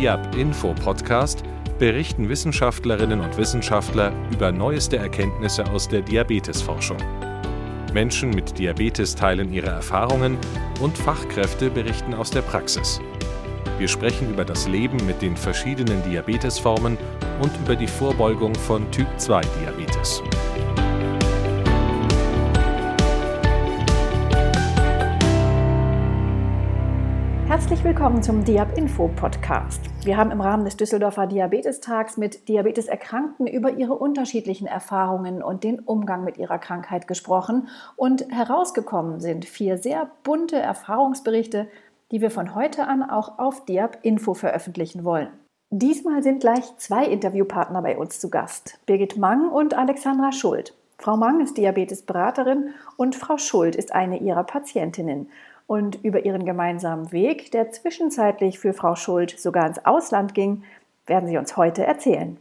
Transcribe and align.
DIAB 0.00 0.34
Info 0.34 0.72
Podcast 0.72 1.42
berichten 1.78 2.30
Wissenschaftlerinnen 2.30 3.20
und 3.20 3.36
Wissenschaftler 3.36 4.14
über 4.32 4.50
neueste 4.50 4.96
Erkenntnisse 4.96 5.70
aus 5.70 5.88
der 5.88 6.00
Diabetesforschung. 6.00 6.96
Menschen 7.92 8.30
mit 8.30 8.58
Diabetes 8.58 9.14
teilen 9.14 9.52
ihre 9.52 9.66
Erfahrungen 9.66 10.38
und 10.80 10.96
Fachkräfte 10.96 11.68
berichten 11.68 12.14
aus 12.14 12.30
der 12.30 12.40
Praxis. 12.40 12.98
Wir 13.76 13.88
sprechen 13.88 14.30
über 14.30 14.46
das 14.46 14.66
Leben 14.66 15.04
mit 15.04 15.20
den 15.20 15.36
verschiedenen 15.36 16.02
Diabetesformen 16.04 16.96
und 17.42 17.54
über 17.58 17.76
die 17.76 17.86
Vorbeugung 17.86 18.54
von 18.54 18.90
Typ-2-Diabetes. 18.92 20.22
Herzlich 27.60 27.84
willkommen 27.84 28.22
zum 28.22 28.42
Diab 28.42 28.78
Info 28.78 29.08
Podcast. 29.08 29.82
Wir 30.02 30.16
haben 30.16 30.30
im 30.30 30.40
Rahmen 30.40 30.64
des 30.64 30.78
Düsseldorfer 30.78 31.26
Diabetestags 31.26 32.16
mit 32.16 32.48
Diabeteserkrankten 32.48 33.46
über 33.46 33.70
ihre 33.74 33.92
unterschiedlichen 33.92 34.66
Erfahrungen 34.66 35.42
und 35.42 35.62
den 35.62 35.78
Umgang 35.78 36.24
mit 36.24 36.38
ihrer 36.38 36.58
Krankheit 36.58 37.06
gesprochen 37.06 37.68
und 37.96 38.24
herausgekommen 38.32 39.20
sind 39.20 39.44
vier 39.44 39.76
sehr 39.76 40.10
bunte 40.24 40.56
Erfahrungsberichte, 40.56 41.68
die 42.10 42.22
wir 42.22 42.30
von 42.30 42.54
heute 42.54 42.86
an 42.86 43.02
auch 43.02 43.38
auf 43.38 43.66
Diab 43.66 43.98
Info 44.02 44.32
veröffentlichen 44.32 45.04
wollen. 45.04 45.28
Diesmal 45.68 46.22
sind 46.22 46.40
gleich 46.40 46.64
zwei 46.78 47.04
Interviewpartner 47.04 47.82
bei 47.82 47.98
uns 47.98 48.20
zu 48.20 48.30
Gast, 48.30 48.80
Birgit 48.86 49.18
Mang 49.18 49.50
und 49.50 49.74
Alexandra 49.74 50.32
Schuld. 50.32 50.74
Frau 50.96 51.18
Mang 51.18 51.42
ist 51.42 51.58
Diabetesberaterin 51.58 52.70
und 52.96 53.16
Frau 53.16 53.36
Schuld 53.36 53.76
ist 53.76 53.94
eine 53.94 54.18
ihrer 54.18 54.44
Patientinnen 54.44 55.28
und 55.70 56.02
über 56.02 56.24
ihren 56.24 56.44
gemeinsamen 56.44 57.12
Weg, 57.12 57.52
der 57.52 57.70
zwischenzeitlich 57.70 58.58
für 58.58 58.72
Frau 58.72 58.96
Schuld 58.96 59.38
sogar 59.38 59.68
ins 59.68 59.78
Ausland 59.84 60.34
ging, 60.34 60.64
werden 61.06 61.28
sie 61.28 61.38
uns 61.38 61.56
heute 61.56 61.86
erzählen. 61.86 62.38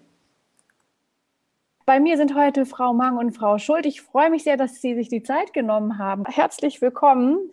Bei 1.86 2.00
mir 2.00 2.18
sind 2.18 2.34
heute 2.34 2.66
Frau 2.66 2.92
Mang 2.92 3.18
und 3.18 3.34
Frau 3.34 3.60
Schuld. 3.60 3.86
Ich 3.86 4.02
freue 4.02 4.32
mich 4.32 4.46
sehr, 4.46 4.58
dass 4.58 4.82
Sie 4.82 4.96
sich 4.96 5.10
die 5.10 5.22
Zeit 5.22 5.54
genommen 5.54 6.00
haben. 6.00 6.26
Herzlich 6.26 6.82
willkommen. 6.82 7.52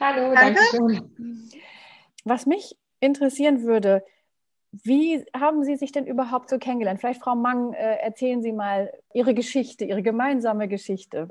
Hallo, 0.00 0.34
danke 0.34 0.62
schön. 0.70 1.50
Was 2.24 2.46
mich 2.46 2.74
interessieren 2.98 3.64
würde, 3.64 4.02
wie 4.72 5.22
haben 5.38 5.64
Sie 5.64 5.76
sich 5.76 5.92
denn 5.92 6.06
überhaupt 6.06 6.48
so 6.48 6.56
kennengelernt? 6.56 7.00
Vielleicht, 7.00 7.20
Frau 7.20 7.34
Mang, 7.34 7.74
äh, 7.74 7.96
erzählen 7.96 8.40
Sie 8.40 8.52
mal 8.52 8.90
Ihre 9.12 9.34
Geschichte, 9.34 9.84
Ihre 9.84 10.02
gemeinsame 10.02 10.66
Geschichte. 10.66 11.28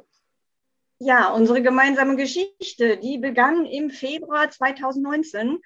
Ja, 0.99 1.31
unsere 1.31 1.61
gemeinsame 1.61 2.15
Geschichte, 2.15 2.97
die 2.97 3.19
begann 3.19 3.65
im 3.67 3.91
Februar 3.91 4.49
2019, 4.49 5.59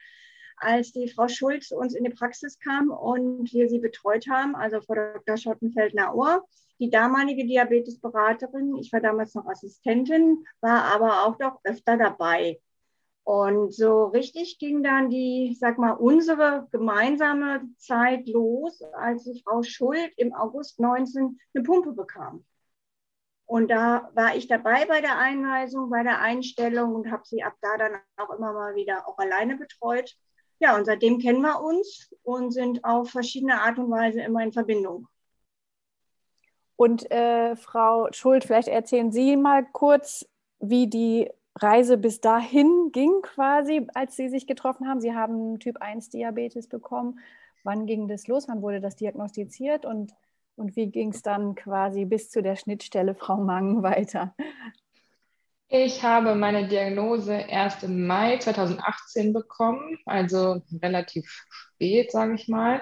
als 0.57 0.91
die 0.91 1.07
Frau 1.07 1.29
Schulz 1.29 1.71
uns 1.71 1.95
in 1.95 2.03
die 2.03 2.09
Praxis 2.09 2.59
kam 2.59 2.89
und 2.91 3.51
wir 3.53 3.69
sie 3.69 3.79
betreut 3.79 4.27
haben, 4.29 4.55
also 4.55 4.81
Frau 4.81 4.95
Dr. 4.95 5.37
Schottenfeld-Nauer, 5.37 6.43
die 6.79 6.89
damalige 6.89 7.45
Diabetesberaterin. 7.45 8.75
Ich 8.75 8.91
war 8.91 8.99
damals 8.99 9.33
noch 9.33 9.45
Assistentin, 9.45 10.45
war 10.59 10.83
aber 10.93 11.25
auch 11.25 11.37
doch 11.37 11.59
öfter 11.63 11.95
dabei. 11.95 12.59
Und 13.23 13.73
so 13.73 14.05
richtig 14.05 14.59
ging 14.59 14.83
dann 14.83 15.09
die, 15.09 15.55
sag 15.57 15.77
mal, 15.77 15.93
unsere 15.93 16.67
gemeinsame 16.71 17.61
Zeit 17.77 18.27
los, 18.27 18.81
als 18.93 19.23
die 19.23 19.41
Frau 19.41 19.63
Schuld 19.63 20.11
im 20.17 20.33
August 20.33 20.79
19 20.79 21.39
eine 21.53 21.63
Pumpe 21.63 21.93
bekam. 21.93 22.43
Und 23.51 23.69
da 23.69 24.09
war 24.13 24.33
ich 24.33 24.47
dabei 24.47 24.85
bei 24.85 25.01
der 25.01 25.17
Einweisung, 25.17 25.89
bei 25.89 26.03
der 26.03 26.21
Einstellung 26.21 26.95
und 26.95 27.11
habe 27.11 27.23
sie 27.25 27.43
ab 27.43 27.51
da 27.59 27.75
dann 27.75 27.99
auch 28.15 28.33
immer 28.33 28.53
mal 28.53 28.75
wieder 28.75 29.05
auch 29.09 29.17
alleine 29.17 29.57
betreut. 29.57 30.15
Ja, 30.59 30.77
und 30.77 30.85
seitdem 30.85 31.19
kennen 31.19 31.41
wir 31.41 31.59
uns 31.61 32.15
und 32.23 32.51
sind 32.51 32.85
auf 32.85 33.09
verschiedene 33.09 33.59
Art 33.59 33.77
und 33.77 33.91
Weise 33.91 34.21
immer 34.21 34.41
in 34.41 34.53
Verbindung. 34.53 35.09
Und 36.77 37.11
äh, 37.11 37.57
Frau 37.57 38.07
Schuld, 38.13 38.45
vielleicht 38.45 38.69
erzählen 38.69 39.11
Sie 39.11 39.35
mal 39.35 39.65
kurz, 39.65 40.25
wie 40.61 40.87
die 40.87 41.29
Reise 41.57 41.97
bis 41.97 42.21
dahin 42.21 42.93
ging, 42.93 43.21
quasi, 43.21 43.85
als 43.93 44.15
Sie 44.15 44.29
sich 44.29 44.47
getroffen 44.47 44.87
haben. 44.87 45.01
Sie 45.01 45.13
haben 45.13 45.59
Typ 45.59 45.81
1 45.81 46.07
Diabetes 46.07 46.69
bekommen. 46.69 47.19
Wann 47.65 47.85
ging 47.85 48.07
das 48.07 48.27
los? 48.27 48.47
Wann 48.47 48.61
wurde 48.61 48.79
das 48.79 48.95
diagnostiziert? 48.95 49.85
Und 49.85 50.13
und 50.61 50.75
wie 50.75 50.87
ging 50.87 51.09
es 51.11 51.23
dann 51.23 51.55
quasi 51.55 52.05
bis 52.05 52.29
zu 52.29 52.41
der 52.41 52.55
Schnittstelle 52.55 53.15
Frau 53.15 53.37
Mang 53.37 53.83
weiter? 53.83 54.33
Ich 55.67 56.03
habe 56.03 56.35
meine 56.35 56.67
Diagnose 56.67 57.33
erst 57.33 57.83
im 57.83 58.05
Mai 58.05 58.37
2018 58.37 59.33
bekommen, 59.33 59.97
also 60.05 60.61
relativ 60.81 61.45
spät, 61.49 62.11
sage 62.11 62.35
ich 62.35 62.47
mal, 62.47 62.81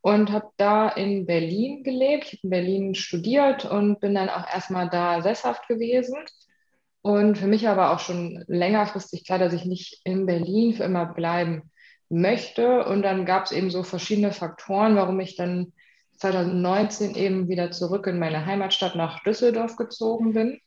und 0.00 0.32
habe 0.32 0.48
da 0.56 0.88
in 0.88 1.26
Berlin 1.26 1.84
gelebt. 1.84 2.24
Ich 2.24 2.32
habe 2.32 2.40
in 2.44 2.50
Berlin 2.50 2.94
studiert 2.94 3.66
und 3.66 4.00
bin 4.00 4.14
dann 4.14 4.30
auch 4.30 4.48
erstmal 4.48 4.88
da 4.88 5.20
sesshaft 5.20 5.68
gewesen. 5.68 6.16
Und 7.02 7.36
für 7.36 7.46
mich 7.46 7.68
aber 7.68 7.92
auch 7.92 7.98
schon 7.98 8.42
längerfristig 8.46 9.24
klar, 9.24 9.38
dass 9.38 9.52
ich 9.52 9.66
nicht 9.66 10.00
in 10.04 10.26
Berlin 10.26 10.74
für 10.74 10.84
immer 10.84 11.06
bleiben 11.06 11.70
möchte. 12.08 12.84
Und 12.86 13.02
dann 13.02 13.26
gab 13.26 13.44
es 13.44 13.52
eben 13.52 13.70
so 13.70 13.82
verschiedene 13.82 14.32
Faktoren, 14.32 14.96
warum 14.96 15.20
ich 15.20 15.36
dann 15.36 15.72
2019 16.20 17.14
eben 17.14 17.48
wieder 17.48 17.70
zurück 17.70 18.06
in 18.06 18.18
meine 18.18 18.44
Heimatstadt 18.46 18.94
nach 18.94 19.22
Düsseldorf 19.22 19.76
gezogen 19.76 20.34
bin. 20.34 20.60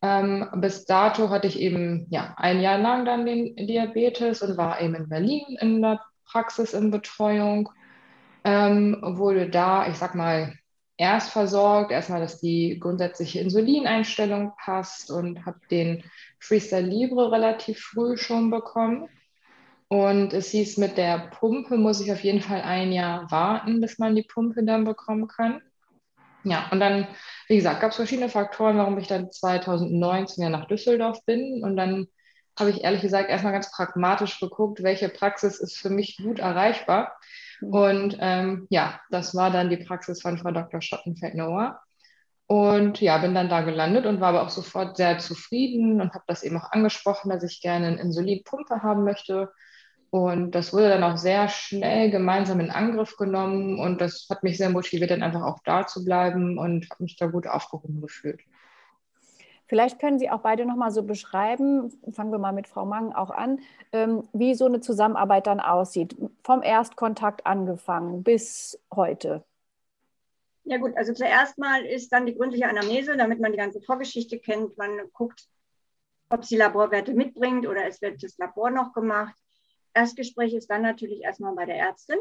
Ähm, 0.00 0.48
bis 0.56 0.84
dato 0.84 1.30
hatte 1.30 1.46
ich 1.46 1.60
eben 1.60 2.06
ja, 2.10 2.34
ein 2.36 2.60
Jahr 2.60 2.78
lang 2.78 3.04
dann 3.04 3.24
den 3.24 3.54
Diabetes 3.54 4.42
und 4.42 4.56
war 4.56 4.80
eben 4.80 4.94
in 4.94 5.08
Berlin 5.08 5.56
in 5.60 5.80
der 5.80 6.00
Praxis 6.24 6.72
in 6.72 6.90
Betreuung. 6.90 7.70
Ähm, 8.44 8.98
wurde 9.02 9.48
da, 9.48 9.86
ich 9.88 9.96
sag 9.96 10.14
mal, 10.16 10.54
erst 10.96 11.30
versorgt, 11.30 11.92
erstmal, 11.92 12.20
dass 12.20 12.40
die 12.40 12.78
grundsätzliche 12.80 13.40
Insulineinstellung 13.40 14.52
passt 14.56 15.10
und 15.10 15.44
habe 15.46 15.60
den 15.70 16.02
Freestyle 16.40 16.86
Libre 16.86 17.30
relativ 17.30 17.78
früh 17.80 18.16
schon 18.16 18.50
bekommen. 18.50 19.08
Und 19.92 20.32
es 20.32 20.48
hieß, 20.48 20.78
mit 20.78 20.96
der 20.96 21.18
Pumpe 21.18 21.76
muss 21.76 22.00
ich 22.00 22.10
auf 22.10 22.24
jeden 22.24 22.40
Fall 22.40 22.62
ein 22.62 22.92
Jahr 22.92 23.30
warten, 23.30 23.82
bis 23.82 23.98
man 23.98 24.16
die 24.16 24.22
Pumpe 24.22 24.64
dann 24.64 24.84
bekommen 24.84 25.28
kann. 25.28 25.60
Ja, 26.44 26.66
und 26.70 26.80
dann, 26.80 27.06
wie 27.46 27.56
gesagt, 27.56 27.82
gab 27.82 27.90
es 27.90 27.96
verschiedene 27.96 28.30
Faktoren, 28.30 28.78
warum 28.78 28.96
ich 28.96 29.06
dann 29.06 29.30
2019 29.30 30.44
ja 30.44 30.48
nach 30.48 30.66
Düsseldorf 30.66 31.22
bin. 31.26 31.62
Und 31.62 31.76
dann 31.76 32.06
habe 32.58 32.70
ich 32.70 32.82
ehrlich 32.82 33.02
gesagt 33.02 33.28
erstmal 33.28 33.52
ganz 33.52 33.70
pragmatisch 33.70 34.40
geguckt, 34.40 34.82
welche 34.82 35.10
Praxis 35.10 35.60
ist 35.60 35.76
für 35.76 35.90
mich 35.90 36.16
gut 36.16 36.38
erreichbar. 36.38 37.14
Mhm. 37.60 37.74
Und 37.74 38.16
ähm, 38.18 38.66
ja, 38.70 38.98
das 39.10 39.34
war 39.34 39.50
dann 39.50 39.68
die 39.68 39.84
Praxis 39.84 40.22
von 40.22 40.38
Frau 40.38 40.52
Dr. 40.52 40.80
Schottenfeld-Noah. 40.80 41.82
Und 42.46 43.02
ja, 43.02 43.18
bin 43.18 43.34
dann 43.34 43.50
da 43.50 43.60
gelandet 43.60 44.06
und 44.06 44.22
war 44.22 44.30
aber 44.30 44.42
auch 44.44 44.48
sofort 44.48 44.96
sehr 44.96 45.18
zufrieden 45.18 46.00
und 46.00 46.14
habe 46.14 46.24
das 46.28 46.44
eben 46.44 46.56
auch 46.56 46.72
angesprochen, 46.72 47.28
dass 47.28 47.42
ich 47.42 47.60
gerne 47.60 47.88
eine 47.88 48.00
Insulinpumpe 48.00 48.82
haben 48.82 49.04
möchte 49.04 49.52
und 50.12 50.50
das 50.50 50.74
wurde 50.74 50.90
dann 50.90 51.04
auch 51.04 51.16
sehr 51.16 51.48
schnell 51.48 52.10
gemeinsam 52.10 52.60
in 52.60 52.70
Angriff 52.70 53.16
genommen 53.16 53.80
und 53.80 53.98
das 54.02 54.26
hat 54.28 54.42
mich 54.42 54.58
sehr 54.58 54.68
motiviert, 54.68 55.10
dann 55.10 55.22
einfach 55.22 55.42
auch 55.42 55.60
da 55.64 55.86
zu 55.86 56.04
bleiben 56.04 56.58
und 56.58 56.86
habe 56.90 57.04
mich 57.04 57.16
da 57.16 57.28
gut 57.28 57.46
aufgehoben 57.46 58.02
gefühlt. 58.02 58.42
Vielleicht 59.68 59.98
können 59.98 60.18
Sie 60.18 60.28
auch 60.28 60.40
beide 60.40 60.66
nochmal 60.66 60.90
so 60.90 61.02
beschreiben, 61.02 61.90
fangen 62.12 62.30
wir 62.30 62.38
mal 62.38 62.52
mit 62.52 62.68
Frau 62.68 62.84
Mang 62.84 63.14
auch 63.14 63.30
an, 63.30 63.60
ähm, 63.92 64.28
wie 64.34 64.54
so 64.54 64.66
eine 64.66 64.82
Zusammenarbeit 64.82 65.46
dann 65.46 65.60
aussieht, 65.60 66.14
vom 66.44 66.62
Erstkontakt 66.62 67.46
angefangen 67.46 68.22
bis 68.22 68.78
heute. 68.94 69.42
Ja 70.64 70.76
gut, 70.76 70.94
also 70.94 71.14
zuerst 71.14 71.56
mal 71.56 71.86
ist 71.86 72.12
dann 72.12 72.26
die 72.26 72.36
gründliche 72.36 72.68
Anamnese, 72.68 73.16
damit 73.16 73.40
man 73.40 73.52
die 73.52 73.58
ganze 73.58 73.80
Vorgeschichte 73.80 74.38
kennt. 74.38 74.76
Man 74.76 74.90
guckt, 75.14 75.48
ob 76.28 76.44
sie 76.44 76.58
Laborwerte 76.58 77.14
mitbringt 77.14 77.66
oder 77.66 77.86
es 77.86 78.02
wird 78.02 78.22
das 78.22 78.36
Labor 78.36 78.70
noch 78.70 78.92
gemacht. 78.92 79.34
Erstgespräch 79.94 80.54
ist 80.54 80.70
dann 80.70 80.82
natürlich 80.82 81.22
erstmal 81.22 81.54
bei 81.54 81.66
der 81.66 81.76
Ärztin. 81.76 82.18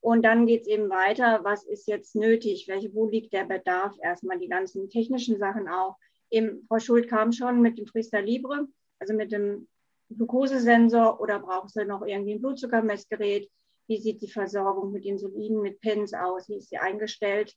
Und 0.00 0.22
dann 0.22 0.46
geht 0.46 0.62
es 0.62 0.68
eben 0.68 0.90
weiter, 0.90 1.40
was 1.44 1.64
ist 1.64 1.88
jetzt 1.88 2.14
nötig, 2.14 2.68
welche, 2.68 2.92
wo 2.94 3.08
liegt 3.08 3.32
der 3.32 3.44
Bedarf, 3.44 3.96
erstmal 4.02 4.38
die 4.38 4.48
ganzen 4.48 4.90
technischen 4.90 5.38
Sachen 5.38 5.66
auch. 5.66 5.96
Eben, 6.30 6.66
Frau 6.68 6.78
Schuld 6.78 7.08
kam 7.08 7.32
schon 7.32 7.62
mit 7.62 7.78
dem 7.78 7.86
Freestyle 7.86 8.22
Libre, 8.22 8.68
also 8.98 9.14
mit 9.14 9.32
dem 9.32 9.66
Glukosesensor 10.10 11.20
oder 11.20 11.38
braucht 11.38 11.70
sie 11.70 11.86
noch 11.86 12.02
irgendwie 12.02 12.34
ein 12.34 12.40
Blutzuckermessgerät? 12.40 13.50
Wie 13.86 13.98
sieht 13.98 14.20
die 14.20 14.30
Versorgung 14.30 14.92
mit 14.92 15.04
Insulin, 15.04 15.60
mit 15.60 15.80
Pens 15.80 16.12
aus? 16.12 16.48
Wie 16.48 16.56
ist 16.56 16.68
sie 16.68 16.78
eingestellt? 16.78 17.56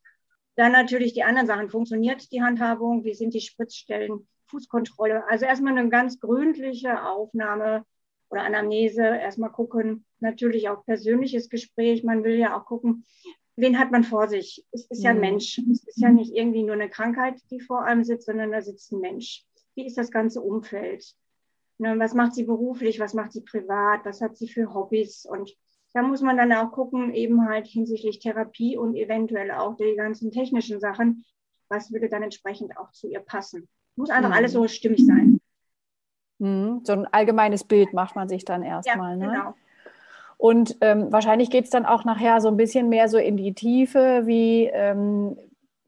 Dann 0.55 0.71
natürlich 0.71 1.13
die 1.13 1.23
anderen 1.23 1.47
Sachen. 1.47 1.69
Funktioniert 1.69 2.31
die 2.31 2.41
Handhabung? 2.41 3.03
Wie 3.03 3.13
sind 3.13 3.33
die 3.33 3.41
Spritzstellen? 3.41 4.27
Fußkontrolle? 4.47 5.27
Also 5.27 5.45
erstmal 5.45 5.77
eine 5.77 5.89
ganz 5.89 6.19
gründliche 6.19 7.03
Aufnahme 7.03 7.85
oder 8.29 8.43
Anamnese 8.43 9.03
erstmal 9.03 9.51
gucken, 9.51 10.05
natürlich 10.19 10.69
auch 10.69 10.85
persönliches 10.85 11.49
Gespräch. 11.49 12.03
Man 12.03 12.23
will 12.23 12.35
ja 12.35 12.57
auch 12.57 12.65
gucken, 12.65 13.05
wen 13.55 13.79
hat 13.79 13.91
man 13.91 14.03
vor 14.03 14.27
sich? 14.27 14.65
Es 14.71 14.85
ist 14.85 15.03
ja 15.03 15.11
ein 15.11 15.17
mhm. 15.17 15.21
Mensch. 15.21 15.57
Es 15.71 15.83
ist 15.85 15.99
ja 15.99 16.09
nicht 16.09 16.33
irgendwie 16.33 16.63
nur 16.63 16.75
eine 16.75 16.89
Krankheit, 16.89 17.35
die 17.51 17.59
vor 17.59 17.83
einem 17.83 18.03
sitzt, 18.03 18.27
sondern 18.27 18.51
da 18.51 18.61
sitzt 18.61 18.91
ein 18.91 18.99
Mensch. 18.99 19.43
Wie 19.75 19.85
ist 19.85 19.97
das 19.97 20.11
ganze 20.11 20.41
Umfeld? 20.41 21.13
Ne, 21.79 21.97
was 21.99 22.13
macht 22.13 22.33
sie 22.33 22.43
beruflich? 22.43 22.99
Was 22.99 23.13
macht 23.13 23.31
sie 23.31 23.41
privat? 23.41 24.05
Was 24.05 24.21
hat 24.21 24.37
sie 24.37 24.47
für 24.47 24.73
Hobbys? 24.73 25.25
Und 25.25 25.55
Da 25.93 26.01
muss 26.01 26.21
man 26.21 26.37
dann 26.37 26.53
auch 26.53 26.71
gucken, 26.71 27.13
eben 27.13 27.47
halt 27.47 27.67
hinsichtlich 27.67 28.19
Therapie 28.19 28.77
und 28.77 28.95
eventuell 28.95 29.51
auch 29.51 29.75
die 29.77 29.95
ganzen 29.95 30.31
technischen 30.31 30.79
Sachen, 30.79 31.25
was 31.69 31.91
würde 31.91 32.09
dann 32.09 32.23
entsprechend 32.23 32.77
auch 32.77 32.91
zu 32.91 33.07
ihr 33.07 33.19
passen. 33.19 33.67
Muss 33.95 34.09
einfach 34.09 34.29
mhm. 34.29 34.35
alles 34.35 34.51
so 34.53 34.67
stimmig 34.67 35.05
sein. 35.05 35.36
Mhm. 36.39 36.81
So 36.83 36.93
ein 36.93 37.07
allgemeines 37.11 37.63
Bild 37.63 37.93
macht 37.93 38.15
man 38.15 38.29
sich 38.29 38.45
dann 38.45 38.63
erstmal. 38.63 39.11
Ja, 39.11 39.25
ne? 39.25 39.27
genau. 39.27 39.53
Und 40.37 40.77
ähm, 40.81 41.11
wahrscheinlich 41.11 41.49
geht 41.49 41.65
es 41.65 41.71
dann 41.71 41.85
auch 41.85 42.05
nachher 42.05 42.41
so 42.41 42.47
ein 42.47 42.57
bisschen 42.57 42.89
mehr 42.89 43.09
so 43.09 43.17
in 43.17 43.37
die 43.37 43.53
Tiefe, 43.53 44.23
wie 44.25 44.65
ähm, 44.65 45.35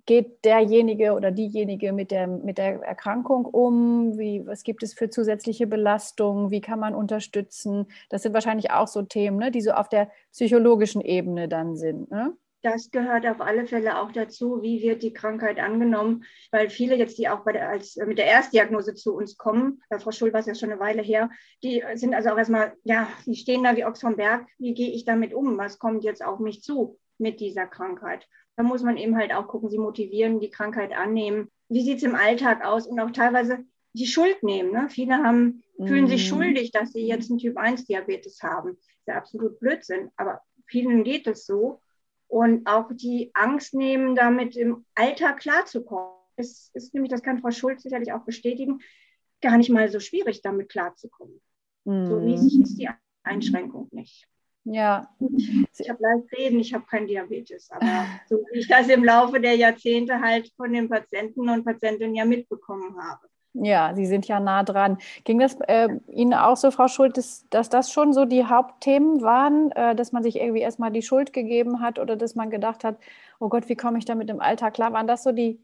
geht 0.10 0.44
derjenige 0.44 1.14
oder 1.14 1.30
diejenige 1.30 1.94
mit 1.94 2.10
der, 2.10 2.26
mit 2.26 2.58
der 2.58 2.82
Erkrankung 2.82 3.46
um? 3.46 4.18
Wie, 4.18 4.46
was 4.48 4.64
gibt 4.64 4.82
es 4.82 4.96
für 4.96 5.12
zusätzliche 5.12 5.68
Belastungen? 5.68 6.50
Wie 6.50 6.62
kann 6.62 6.80
man 6.80 6.96
unterstützen? 6.96 7.86
Das 8.10 8.24
sind 8.24 8.34
wahrscheinlich 8.34 8.72
auch 8.72 8.88
so 8.88 9.04
Themen, 9.04 9.38
ne, 9.38 9.52
die 9.52 9.62
so 9.62 9.70
auf 9.70 9.88
der 9.88 10.10
psychologischen 10.32 11.02
Ebene 11.02 11.48
dann 11.48 11.76
sind. 11.76 12.10
Ne? 12.10 12.34
Das 12.62 12.92
gehört 12.92 13.26
auf 13.26 13.40
alle 13.40 13.66
Fälle 13.68 14.00
auch 14.00 14.12
dazu, 14.12 14.62
wie 14.62 14.82
wird 14.82 15.02
die 15.02 15.14
Krankheit 15.14 15.60
angenommen, 15.60 16.26
weil 16.52 16.70
viele 16.70 16.96
jetzt, 16.98 17.18
die 17.18 17.30
auch 17.30 17.46
der, 17.46 17.70
als, 17.70 17.96
mit 17.96 18.18
der 18.18 18.26
Erstdiagnose 18.26 18.96
zu 18.96 19.16
uns 19.16 19.38
kommen, 19.38 19.82
bei 19.90 19.98
Frau 19.98 20.12
Schul 20.12 20.34
war 20.34 20.42
es 20.42 20.46
ja 20.46 20.56
schon 20.56 20.70
eine 20.70 20.80
Weile 20.80 21.02
her, 21.02 21.30
die 21.64 21.82
sind 21.94 22.14
also 22.14 22.30
auch 22.30 22.38
erstmal, 22.38 22.74
ja, 22.84 23.08
die 23.26 23.36
stehen 23.36 23.64
da 23.64 23.78
wie 23.78 23.86
Ochs 23.86 24.02
vom 24.02 24.18
Berg, 24.18 24.46
wie 24.58 24.74
gehe 24.74 24.92
ich 24.92 25.06
damit 25.06 25.34
um, 25.34 25.58
was 25.58 25.80
kommt 25.80 26.04
jetzt 26.04 26.24
auf 26.24 26.40
mich 26.40 26.62
zu 26.62 27.00
mit 27.18 27.40
dieser 27.40 27.66
Krankheit. 27.66 28.28
Da 28.58 28.64
muss 28.64 28.84
man 28.84 28.98
eben 28.98 29.16
halt 29.16 29.34
auch 29.34 29.48
gucken, 29.48 29.70
sie 29.70 29.78
motivieren, 29.78 30.42
die 30.42 30.50
Krankheit 30.50 30.92
annehmen. 30.92 31.50
Wie 31.70 31.82
sieht 31.82 32.00
es 32.00 32.04
im 32.04 32.16
Alltag 32.16 32.66
aus 32.66 32.88
und 32.88 33.00
auch 33.00 33.12
teilweise 33.12 33.64
die 33.94 34.08
Schuld 34.08 34.44
nehmen. 34.44 34.72
Ne? 34.72 34.88
Viele 34.90 35.18
haben, 35.18 35.64
mhm. 35.78 35.88
fühlen 35.88 36.08
sich 36.08 36.26
mhm. 36.26 36.36
schuldig, 36.36 36.72
dass 36.72 36.92
sie 36.92 37.08
jetzt 37.08 37.30
einen 37.30 37.40
Typ-1-Diabetes 37.40 38.42
haben. 38.44 38.76
Das 38.76 38.86
ist 38.86 39.08
ja 39.08 39.16
absolut 39.16 39.60
Blödsinn, 39.60 40.10
aber 40.18 40.42
vielen 40.66 41.04
geht 41.04 41.26
es 41.28 41.46
so 41.46 41.82
und 42.30 42.66
auch 42.68 42.90
die 42.94 43.32
Angst 43.34 43.74
nehmen, 43.74 44.16
damit 44.16 44.56
im 44.56 44.86
Alltag 44.96 45.40
klarzukommen. 45.40 46.14
Es 46.38 46.70
ist 46.74 46.94
nämlich, 46.94 47.12
das 47.12 47.24
kann 47.24 47.40
Frau 47.40 47.52
Schulz 47.52 47.84
sicherlich 47.84 48.14
auch 48.14 48.24
bestätigen, 48.24 48.80
gar 49.42 49.58
nicht 49.58 49.70
mal 49.70 49.90
so 49.90 50.00
schwierig, 50.00 50.42
damit 50.42 50.70
klarzukommen. 50.70 51.42
Mhm. 51.84 52.06
So 52.08 52.18
riesig 52.18 52.62
ist 52.62 52.78
die 52.78 52.90
Einschränkung 53.24 53.90
nicht. 53.92 54.28
Ja. 54.64 55.10
Ich 55.78 55.90
habe 55.90 56.02
leicht 56.02 56.32
reden, 56.38 56.60
ich 56.60 56.74
habe 56.74 56.86
kein 56.86 57.08
Diabetes, 57.08 57.72
aber 57.72 58.06
so 58.28 58.38
wie 58.52 58.60
ich 58.60 58.68
das 58.68 58.88
im 58.90 59.04
Laufe 59.04 59.42
der 59.42 59.56
Jahrzehnte 59.56 60.20
halt 60.22 60.52
von 60.56 60.72
den 60.72 60.88
Patienten 60.88 61.50
und 61.50 61.66
Patientinnen 61.66 62.16
ja 62.16 62.26
mitbekommen 62.26 62.96
habe. 63.02 63.28
Ja, 63.62 63.94
Sie 63.94 64.06
sind 64.06 64.28
ja 64.28 64.40
nah 64.40 64.64
dran. 64.64 64.98
Ging 65.26 65.40
das 65.40 65.58
äh, 65.68 65.90
Ihnen 66.08 66.34
auch 66.34 66.56
so, 66.56 66.72
Frau 66.72 66.88
Schuld, 66.88 67.18
dass, 67.18 67.46
dass, 67.50 67.70
das 67.70 67.92
schon 67.92 68.14
so 68.14 68.26
die 68.26 68.46
Hauptthemen 68.46 69.22
waren, 69.22 69.72
äh, 69.72 69.96
dass 69.96 70.12
man 70.12 70.24
sich 70.24 70.38
irgendwie 70.38 70.62
erstmal 70.62 70.92
die 70.92 71.02
Schuld 71.02 71.34
gegeben 71.34 71.82
hat 71.82 72.00
oder 72.00 72.16
dass 72.16 72.36
man 72.36 72.50
gedacht 72.50 72.84
hat, 72.84 72.98
oh 73.40 73.50
Gott, 73.50 73.68
wie 73.68 73.76
komme 73.76 73.98
ich 73.98 74.06
damit 74.06 74.30
im 74.30 74.40
Alltag 74.40 74.76
klar? 74.76 74.94
Waren 74.94 75.08
das 75.08 75.24
so 75.24 75.32
die, 75.32 75.60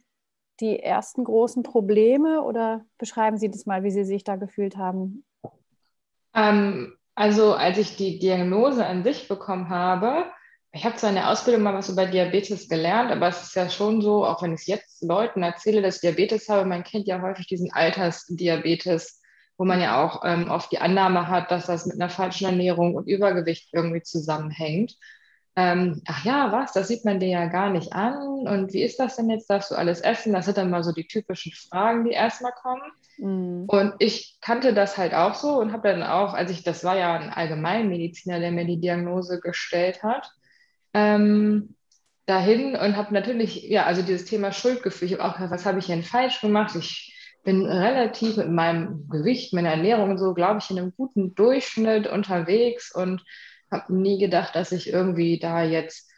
die 0.60 0.80
ersten 0.80 1.24
großen 1.24 1.64
Probleme 1.64 2.42
oder 2.42 2.86
beschreiben 2.98 3.38
Sie 3.38 3.50
das 3.50 3.66
mal, 3.66 3.84
wie 3.84 3.92
Sie 3.92 4.04
sich 4.04 4.24
da 4.24 4.36
gefühlt 4.36 4.76
haben? 4.78 5.24
Ähm, 6.34 6.94
also, 7.16 7.54
als 7.54 7.78
ich 7.78 7.96
die 7.96 8.20
Diagnose 8.20 8.86
an 8.86 9.04
sich 9.04 9.30
bekommen 9.30 9.70
habe, 9.70 10.26
ich 10.76 10.86
habe 10.86 10.98
zwar 10.98 11.10
in 11.10 11.16
der 11.16 11.32
Ausbildung 11.32 11.64
mal 11.64 11.74
was 11.74 11.90
über 11.90 12.06
Diabetes 12.06 12.68
gelernt, 12.68 13.10
aber 13.10 13.30
es 13.30 13.44
ist 13.44 13.56
ja 13.56 13.70
schon 13.70 14.02
so, 14.02 14.26
auch 14.26 14.42
wenn 14.42 14.54
ich 14.54 14.62
es 14.62 14.68
jetzt 14.68 15.04
Leuten 15.04 15.42
erzähle, 15.42 15.82
dass 15.82 15.96
ich 15.96 16.02
Diabetes 16.02 16.50
habe, 16.50 16.66
man 16.66 16.84
kennt 16.84 17.08
ja 17.08 17.22
häufig 17.22 17.48
diesen 17.48 17.72
Altersdiabetes, 17.72 19.22
wo 19.58 19.64
man 19.64 19.80
ja 19.80 20.04
auch 20.04 20.24
ähm, 20.26 20.50
oft 20.50 20.72
die 20.74 20.80
Annahme 20.80 21.30
hat, 21.30 21.50
dass 21.50 21.68
das 21.68 21.86
mit 21.86 21.96
einer 21.96 22.10
falschen 22.10 22.46
Ernährung 22.46 22.96
und 22.96 23.08
Übergewicht 23.08 23.70
irgendwie 23.72 24.02
zusammenhängt. 24.02 24.98
Ähm, 25.56 26.02
ach 26.06 26.26
ja, 26.26 26.52
was, 26.52 26.74
das 26.74 26.90
sieht 26.90 27.06
man 27.06 27.22
dir 27.22 27.30
ja 27.30 27.46
gar 27.46 27.70
nicht 27.70 27.94
an. 27.94 28.46
Und 28.46 28.74
wie 28.74 28.84
ist 28.84 29.00
das 29.00 29.16
denn 29.16 29.30
jetzt? 29.30 29.50
Darfst 29.50 29.72
du 29.72 29.76
alles 29.76 30.02
essen? 30.02 30.34
Das 30.34 30.44
sind 30.44 30.58
dann 30.58 30.70
mal 30.70 30.84
so 30.84 30.92
die 30.92 31.08
typischen 31.08 31.54
Fragen, 31.54 32.04
die 32.04 32.12
erstmal 32.12 32.52
kommen. 32.52 32.82
Mhm. 33.18 33.64
Und 33.68 33.94
ich 34.00 34.38
kannte 34.42 34.74
das 34.74 34.98
halt 34.98 35.14
auch 35.14 35.36
so 35.36 35.58
und 35.58 35.72
habe 35.72 35.88
dann 35.88 36.04
auch, 36.04 36.34
als 36.34 36.52
ich, 36.52 36.64
das 36.64 36.84
war 36.84 36.98
ja 36.98 37.14
ein 37.14 37.30
Allgemeinmediziner, 37.30 38.42
der 38.42 38.52
mir 38.52 38.66
die 38.66 38.82
Diagnose 38.82 39.40
gestellt 39.40 40.04
hat, 40.04 40.30
ähm, 40.96 41.76
dahin 42.26 42.76
und 42.76 42.96
habe 42.96 43.14
natürlich, 43.14 43.64
ja, 43.64 43.84
also 43.84 44.02
dieses 44.02 44.26
Thema 44.26 44.52
Schuldgefühl, 44.52 45.08
ich 45.10 45.14
habe 45.14 45.26
auch 45.26 45.34
gedacht, 45.36 45.52
was 45.52 45.66
habe 45.66 45.78
ich 45.78 45.88
denn 45.88 46.04
falsch 46.04 46.40
gemacht? 46.42 46.74
Ich 46.76 47.14
bin 47.44 47.66
relativ 47.66 48.38
mit 48.38 48.50
meinem 48.50 49.08
Gewicht, 49.10 49.54
meiner 49.54 49.72
Ernährung 49.72 50.12
und 50.12 50.18
so, 50.18 50.34
glaube 50.34 50.60
ich, 50.60 50.72
in 50.72 50.80
einem 50.80 50.94
guten 50.96 51.36
Durchschnitt 51.36 52.08
unterwegs 52.08 52.96
und 52.96 53.24
habe 53.70 53.94
nie 53.94 54.18
gedacht, 54.18 54.56
dass 54.56 54.72
ich 54.72 54.90
irgendwie 54.92 55.38
da 55.38 55.64
jetzt, 55.64 56.10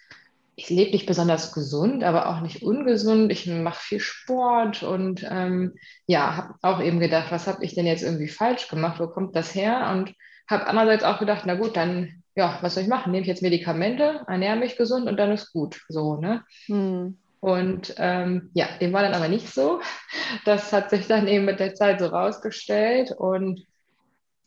ich 0.55 0.69
lebe 0.69 0.91
nicht 0.91 1.07
besonders 1.07 1.53
gesund, 1.53 2.03
aber 2.03 2.29
auch 2.29 2.41
nicht 2.41 2.61
ungesund. 2.61 3.31
Ich 3.31 3.47
mache 3.47 3.81
viel 3.81 3.99
Sport 3.99 4.83
und 4.83 5.25
ähm, 5.29 5.73
ja, 6.05 6.37
habe 6.37 6.53
auch 6.61 6.81
eben 6.81 6.99
gedacht, 6.99 7.31
was 7.31 7.47
habe 7.47 7.65
ich 7.65 7.73
denn 7.73 7.87
jetzt 7.87 8.03
irgendwie 8.03 8.29
falsch 8.29 8.67
gemacht? 8.67 8.99
Wo 8.99 9.07
kommt 9.07 9.35
das 9.35 9.55
her? 9.55 9.89
Und 9.91 10.13
habe 10.47 10.67
andererseits 10.67 11.03
auch 11.03 11.19
gedacht, 11.19 11.43
na 11.45 11.55
gut, 11.55 11.75
dann 11.75 12.23
ja, 12.37 12.59
was 12.61 12.75
soll 12.75 12.83
ich 12.83 12.89
machen? 12.89 13.11
Nehme 13.11 13.23
ich 13.23 13.27
jetzt 13.27 13.41
Medikamente, 13.41 14.21
ernähre 14.27 14.57
mich 14.57 14.77
gesund 14.77 15.09
und 15.09 15.17
dann 15.17 15.31
ist 15.31 15.51
gut. 15.51 15.81
So, 15.89 16.17
ne? 16.17 16.43
Hm. 16.67 17.17
Und 17.39 17.95
ähm, 17.97 18.51
ja, 18.53 18.67
dem 18.79 18.93
war 18.93 19.01
dann 19.01 19.15
aber 19.15 19.27
nicht 19.27 19.53
so. 19.53 19.81
Das 20.45 20.71
hat 20.71 20.89
sich 20.91 21.07
dann 21.07 21.27
eben 21.27 21.45
mit 21.45 21.59
der 21.59 21.73
Zeit 21.73 21.99
so 21.99 22.07
rausgestellt. 22.07 23.11
Und 23.11 23.65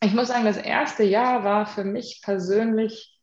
ich 0.03 0.15
muss 0.15 0.29
sagen, 0.29 0.45
das 0.45 0.57
erste 0.57 1.03
Jahr 1.03 1.43
war 1.43 1.67
für 1.67 1.85
mich 1.85 2.21
persönlich 2.23 3.19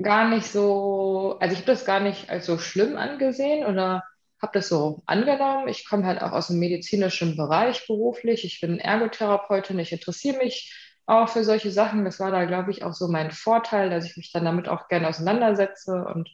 gar 0.00 0.28
nicht 0.28 0.46
so, 0.46 1.38
also 1.40 1.52
ich 1.52 1.60
habe 1.60 1.72
das 1.72 1.84
gar 1.84 2.00
nicht 2.00 2.28
als 2.28 2.44
so 2.46 2.58
schlimm 2.58 2.96
angesehen 2.96 3.64
oder 3.64 4.02
habe 4.42 4.52
das 4.54 4.68
so 4.68 5.02
angenommen. 5.06 5.68
Ich 5.68 5.88
komme 5.88 6.04
halt 6.04 6.20
auch 6.20 6.32
aus 6.32 6.48
dem 6.48 6.58
medizinischen 6.58 7.36
Bereich 7.36 7.86
beruflich. 7.86 8.44
Ich 8.44 8.60
bin 8.60 8.78
Ergotherapeutin. 8.78 9.78
Ich 9.78 9.92
interessiere 9.92 10.38
mich 10.38 10.81
auch 11.06 11.28
für 11.28 11.44
solche 11.44 11.70
Sachen. 11.70 12.04
Das 12.04 12.20
war 12.20 12.30
da, 12.30 12.44
glaube 12.44 12.70
ich, 12.70 12.84
auch 12.84 12.92
so 12.92 13.08
mein 13.08 13.30
Vorteil, 13.30 13.90
dass 13.90 14.04
ich 14.04 14.16
mich 14.16 14.32
dann 14.32 14.44
damit 14.44 14.68
auch 14.68 14.88
gerne 14.88 15.08
auseinandersetze. 15.08 16.04
Und 16.04 16.30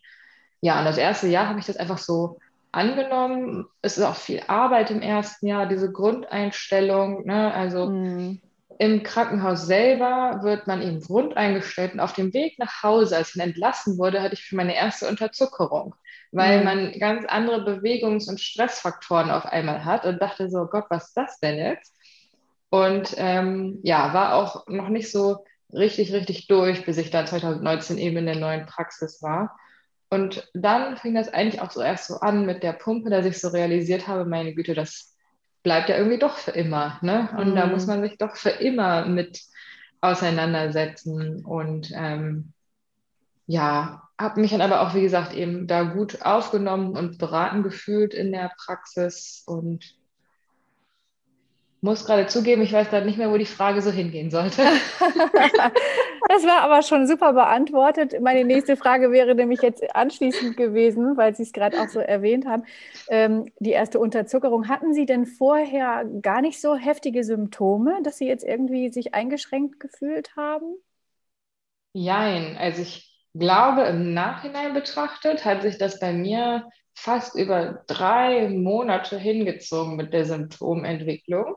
ja, 0.61 0.79
und 0.79 0.85
das 0.85 0.99
erste 0.99 1.29
Jahr 1.29 1.49
habe 1.49 1.61
ich 1.61 1.67
das 1.67 1.77
einfach 1.77 1.99
so 1.99 2.39
angenommen. 2.73 3.67
Es 3.83 3.97
ist 3.97 4.05
auch 4.05 4.17
viel 4.17 4.43
Arbeit 4.47 4.91
im 4.91 5.01
ersten 5.01 5.47
Jahr, 5.47 5.67
diese 5.67 5.91
Grundeinstellung. 5.91 7.27
Ne? 7.27 7.53
Also 7.53 7.91
mhm. 7.91 8.41
im 8.79 9.03
Krankenhaus 9.03 9.67
selber 9.67 10.41
wird 10.43 10.67
man 10.67 10.83
eben 10.83 11.01
grundeingestellt 11.01 11.95
und 11.95 12.01
auf 12.01 12.13
dem 12.13 12.35
Weg 12.35 12.59
nach 12.59 12.83
Hause, 12.83 13.17
als 13.17 13.35
ich 13.35 13.41
entlassen 13.41 13.99
wurde, 13.99 14.23
hatte 14.23 14.35
ich 14.35 14.45
für 14.45 14.57
meine 14.57 14.77
erste 14.77 15.09
Unterzuckerung, 15.09 15.95
weil 16.31 16.59
mhm. 16.59 16.65
man 16.65 16.93
ganz 16.99 17.25
andere 17.27 17.65
Bewegungs- 17.65 18.29
und 18.29 18.41
Stressfaktoren 18.41 19.31
auf 19.31 19.47
einmal 19.47 19.85
hat 19.85 20.05
und 20.05 20.21
dachte 20.21 20.51
so, 20.51 20.67
Gott, 20.67 20.85
was 20.91 21.09
ist 21.09 21.17
das 21.17 21.41
denn 21.41 21.57
jetzt? 21.57 21.98
Und 22.71 23.15
ähm, 23.17 23.81
ja, 23.83 24.13
war 24.13 24.35
auch 24.35 24.67
noch 24.67 24.89
nicht 24.89 25.11
so 25.11 25.45
richtig, 25.73 26.13
richtig 26.13 26.47
durch, 26.47 26.85
bis 26.85 26.99
ich 26.99 27.11
dann 27.11 27.27
2019 27.27 27.99
eben 27.99 28.19
in 28.19 28.27
der 28.27 28.37
neuen 28.37 28.67
Praxis 28.67 29.23
war. 29.23 29.57
Und 30.11 30.51
dann 30.55 30.97
fing 30.97 31.15
das 31.15 31.29
eigentlich 31.29 31.61
auch 31.61 31.71
so 31.71 31.83
erst 31.83 32.09
so 32.09 32.17
an 32.21 32.47
mit 32.47 32.63
der 32.63 32.73
Pumpe, 32.73 33.11
dass 33.11 33.27
ich 33.27 33.41
so 33.41 33.49
realisiert 33.49 34.09
habe, 34.09 34.25
meine 34.25 34.55
Güte, 34.55 34.75
das 34.75 35.15
bleibt 35.63 35.89
ja 35.89 35.97
irgendwie 35.97 36.19
doch 36.19 36.37
für 36.37 36.53
immer. 36.53 36.99
Ne? 37.03 37.29
Und 37.37 37.51
mhm. 37.51 37.57
da 37.57 37.67
muss 37.67 37.87
man 37.87 38.03
sich 38.03 38.17
doch 38.17 38.37
für 38.37 38.51
immer 38.51 39.05
mit 39.07 39.43
auseinandersetzen. 40.01 41.45
Und 41.45 41.91
ähm, 41.95 42.53
ja, 43.47 44.09
habe 44.19 44.41
mich 44.41 44.51
dann 44.51 44.63
aber 44.63 44.81
auch, 44.81 44.95
wie 44.95 45.03
gesagt, 45.03 45.35
eben 45.35 45.67
da 45.67 45.83
gut 45.83 46.23
aufgenommen 46.23 46.97
und 46.97 47.19
beraten 47.19 47.63
gefühlt 47.63 48.15
in 48.15 48.33
der 48.33 48.51
Praxis 48.65 49.45
und 49.47 49.98
muss 51.81 52.05
gerade 52.05 52.27
zugeben, 52.27 52.63
ich 52.63 52.73
weiß 52.73 52.91
gerade 52.91 53.07
nicht 53.07 53.19
mehr, 53.19 53.31
wo 53.31 53.37
die 53.37 53.47
Frage 53.47 53.81
so 53.83 53.91
hingehen 53.91 54.31
sollte. 54.31 54.63
das 56.29 56.45
war 56.45 56.63
aber 56.63 56.83
schon 56.83 57.07
super 57.07 57.33
beantwortet. 57.33 58.21
Meine 58.21 58.45
nächste 58.45 58.77
Frage 58.77 59.13
wäre 59.13 59.35
nämlich 59.35 59.63
jetzt 59.63 59.85
anschließend 59.95 60.57
gewesen, 60.57 61.17
weil 61.17 61.37
Sie 61.37 61.45
es 61.45 61.53
gerade 61.53 61.81
auch 61.81 61.89
so 61.89 62.01
erwähnt 62.01 62.47
haben. 62.47 62.65
Ähm, 63.09 63.53
die 63.61 63.71
erste 63.71 64.01
Unterzuckerung. 64.01 64.69
Hatten 64.69 64.93
Sie 64.93 65.07
denn 65.07 65.27
vorher 65.27 66.05
gar 66.21 66.41
nicht 66.41 66.61
so 66.61 66.75
heftige 66.75 67.23
Symptome, 67.23 68.01
dass 68.03 68.19
Sie 68.19 68.27
jetzt 68.27 68.45
irgendwie 68.45 68.91
sich 68.91 69.15
eingeschränkt 69.15 69.79
gefühlt 69.79 70.35
haben? 70.37 70.75
Nein, 71.95 72.57
also 72.59 72.83
ich 72.83 73.09
glaube, 73.35 73.83
im 73.83 74.15
Nachhinein 74.15 74.75
betrachtet 74.75 75.45
hat 75.45 75.63
sich 75.63 75.79
das 75.79 76.01
bei 76.01 76.13
mir 76.13 76.69
fast 76.95 77.37
über 77.37 77.85
drei 77.87 78.49
Monate 78.49 79.17
hingezogen 79.17 79.95
mit 79.95 80.13
der 80.13 80.25
Symptomentwicklung 80.25 81.57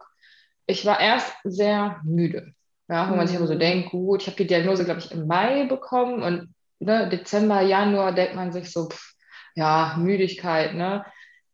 ich 0.72 0.86
war 0.86 1.00
erst 1.00 1.34
sehr 1.44 2.00
müde. 2.04 2.54
Ja, 2.90 3.10
wo 3.10 3.16
man 3.16 3.28
sich 3.28 3.38
immer 3.38 3.48
so 3.48 3.54
mhm. 3.54 3.60
denkt, 3.60 3.92
gut, 3.92 4.22
ich 4.22 4.28
habe 4.28 4.38
die 4.38 4.48
Diagnose, 4.48 4.84
glaube 4.84 5.00
ich, 5.00 5.12
im 5.12 5.26
Mai 5.26 5.66
bekommen 5.66 6.24
und 6.24 6.54
ne, 6.80 7.08
Dezember, 7.08 7.62
Januar 7.62 8.12
denkt 8.12 8.36
man 8.36 8.52
sich 8.52 8.70
so, 8.72 8.90
pff, 8.90 9.14
ja, 9.56 9.96
Müdigkeit, 9.98 10.74
ne? 10.74 11.06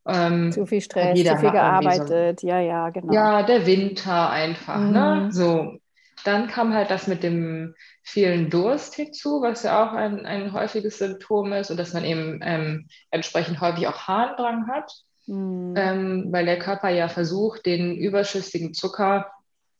Ähm, 0.07 0.51
zu 0.51 0.65
viel 0.65 0.81
Stress, 0.81 1.19
zu 1.19 1.37
viel 1.37 1.51
gearbeitet, 1.51 2.39
so, 2.39 2.47
ja, 2.47 2.59
ja, 2.59 2.89
genau. 2.89 3.13
Ja, 3.13 3.43
der 3.43 3.65
Winter 3.65 4.29
einfach, 4.29 4.79
ne? 4.79 4.85
mhm. 4.85 4.91
ne? 4.91 5.31
So. 5.31 5.77
dann 6.23 6.47
kam 6.47 6.73
halt 6.73 6.89
das 6.89 7.07
mit 7.07 7.23
dem 7.23 7.75
vielen 8.03 8.49
Durst 8.49 8.95
hinzu, 8.95 9.41
was 9.41 9.63
ja 9.63 9.85
auch 9.85 9.93
ein, 9.93 10.25
ein 10.25 10.53
häufiges 10.53 10.97
Symptom 10.97 11.53
ist 11.53 11.69
und 11.69 11.77
dass 11.77 11.93
man 11.93 12.05
eben 12.05 12.39
ähm, 12.41 12.87
entsprechend 13.11 13.61
häufig 13.61 13.87
auch 13.87 14.07
Harndrang 14.07 14.67
hat, 14.67 14.91
mhm. 15.27 15.73
ähm, 15.77 16.27
weil 16.31 16.45
der 16.45 16.59
Körper 16.59 16.89
ja 16.89 17.07
versucht, 17.07 17.65
den 17.65 17.95
überschüssigen 17.95 18.73
Zucker 18.73 19.31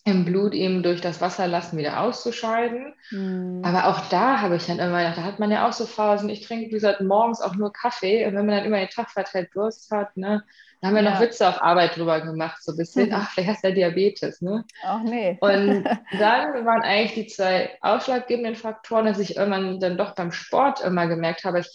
im 0.08 0.24
Blut 0.24 0.54
eben 0.54 0.84
durch 0.84 1.02
das 1.02 1.20
Wasserlassen 1.20 1.78
wieder 1.78 2.00
auszuscheiden. 2.00 2.94
Mhm. 3.12 3.62
Aber 3.66 3.88
auch 3.88 4.08
da 4.08 4.40
habe 4.40 4.56
ich 4.56 4.66
dann 4.66 4.80
immer 4.80 5.00
gedacht, 5.00 5.18
da 5.18 5.24
hat 5.24 5.40
man 5.40 5.52
ja 5.52 5.68
auch 5.68 5.74
so 5.74 5.86
Phasen, 5.86 6.30
ich 6.30 6.48
trinke, 6.48 6.68
wie 6.68 6.72
gesagt, 6.72 7.02
morgens 7.02 7.42
auch 7.42 7.56
nur 7.56 7.74
Kaffee 7.74 8.26
und 8.26 8.34
wenn 8.34 8.46
man 8.46 8.56
dann 8.56 8.66
immer 8.66 8.78
den 8.78 8.90
Tag 8.90 9.10
verteilt 9.10 9.50
Durst 9.54 9.92
hat, 9.92 10.16
ne, 10.16 10.44
da 10.80 10.88
haben 10.88 10.96
wir 10.96 11.04
ja. 11.04 11.12
noch 11.12 11.20
Witze 11.20 11.48
auf 11.48 11.62
Arbeit 11.62 11.98
drüber 11.98 12.22
gemacht, 12.22 12.64
so 12.64 12.72
ein 12.72 12.78
bisschen, 12.78 13.12
ach, 13.14 13.32
vielleicht 13.32 13.50
hast 13.50 13.64
du 13.64 13.70
ja 13.70 13.74
Diabetes, 13.76 14.42
ne? 14.42 14.64
Ach 14.84 15.02
nee. 15.04 15.38
Und 15.42 15.84
dann 16.20 16.66
waren 16.66 16.82
eigentlich 16.84 17.14
die 17.14 17.28
zwei 17.28 17.78
ausschlaggebenden 17.82 18.56
Faktoren, 18.56 19.06
dass 19.06 19.20
ich 19.20 19.36
irgendwann 19.36 19.82
dann 19.82 19.98
doch 19.98 20.16
beim 20.16 20.32
Sport 20.32 20.82
immer 20.82 21.08
gemerkt 21.08 21.44
habe, 21.44 21.60
ich 21.60 21.74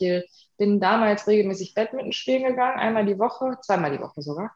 bin 0.62 0.78
damals 0.78 1.26
regelmäßig 1.26 1.75
Badminton 1.75 2.12
spielen 2.12 2.45
gegangen, 2.45 2.78
einmal 2.78 3.04
die 3.04 3.19
Woche, 3.19 3.59
zweimal 3.62 3.90
die 3.90 4.00
Woche 4.00 4.23
sogar. 4.23 4.52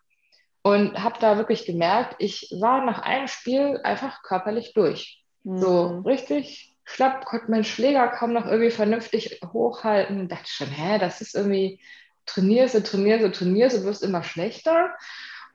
Und 0.62 1.02
habe 1.02 1.18
da 1.18 1.36
wirklich 1.36 1.66
gemerkt, 1.66 2.14
ich 2.20 2.54
war 2.60 2.84
nach 2.84 3.02
einem 3.02 3.26
Spiel 3.26 3.80
einfach 3.82 4.22
körperlich 4.22 4.72
durch. 4.72 5.24
Mhm. 5.42 5.58
So 5.58 5.98
richtig 6.06 6.76
schlapp, 6.84 7.24
konnte 7.24 7.50
mein 7.50 7.64
Schläger 7.64 8.06
kaum 8.06 8.32
noch 8.32 8.46
irgendwie 8.46 8.70
vernünftig 8.70 9.40
hochhalten. 9.52 10.28
Dachte 10.28 10.48
schon, 10.48 10.68
hä, 10.68 10.98
das 11.00 11.20
ist 11.20 11.34
irgendwie, 11.34 11.80
trainierst 12.24 12.76
du, 12.76 12.84
trainierst 12.84 13.24
du, 13.24 13.32
trainierst 13.32 13.76
du, 13.76 13.82
wirst 13.82 14.04
immer 14.04 14.22
schlechter. 14.22 14.94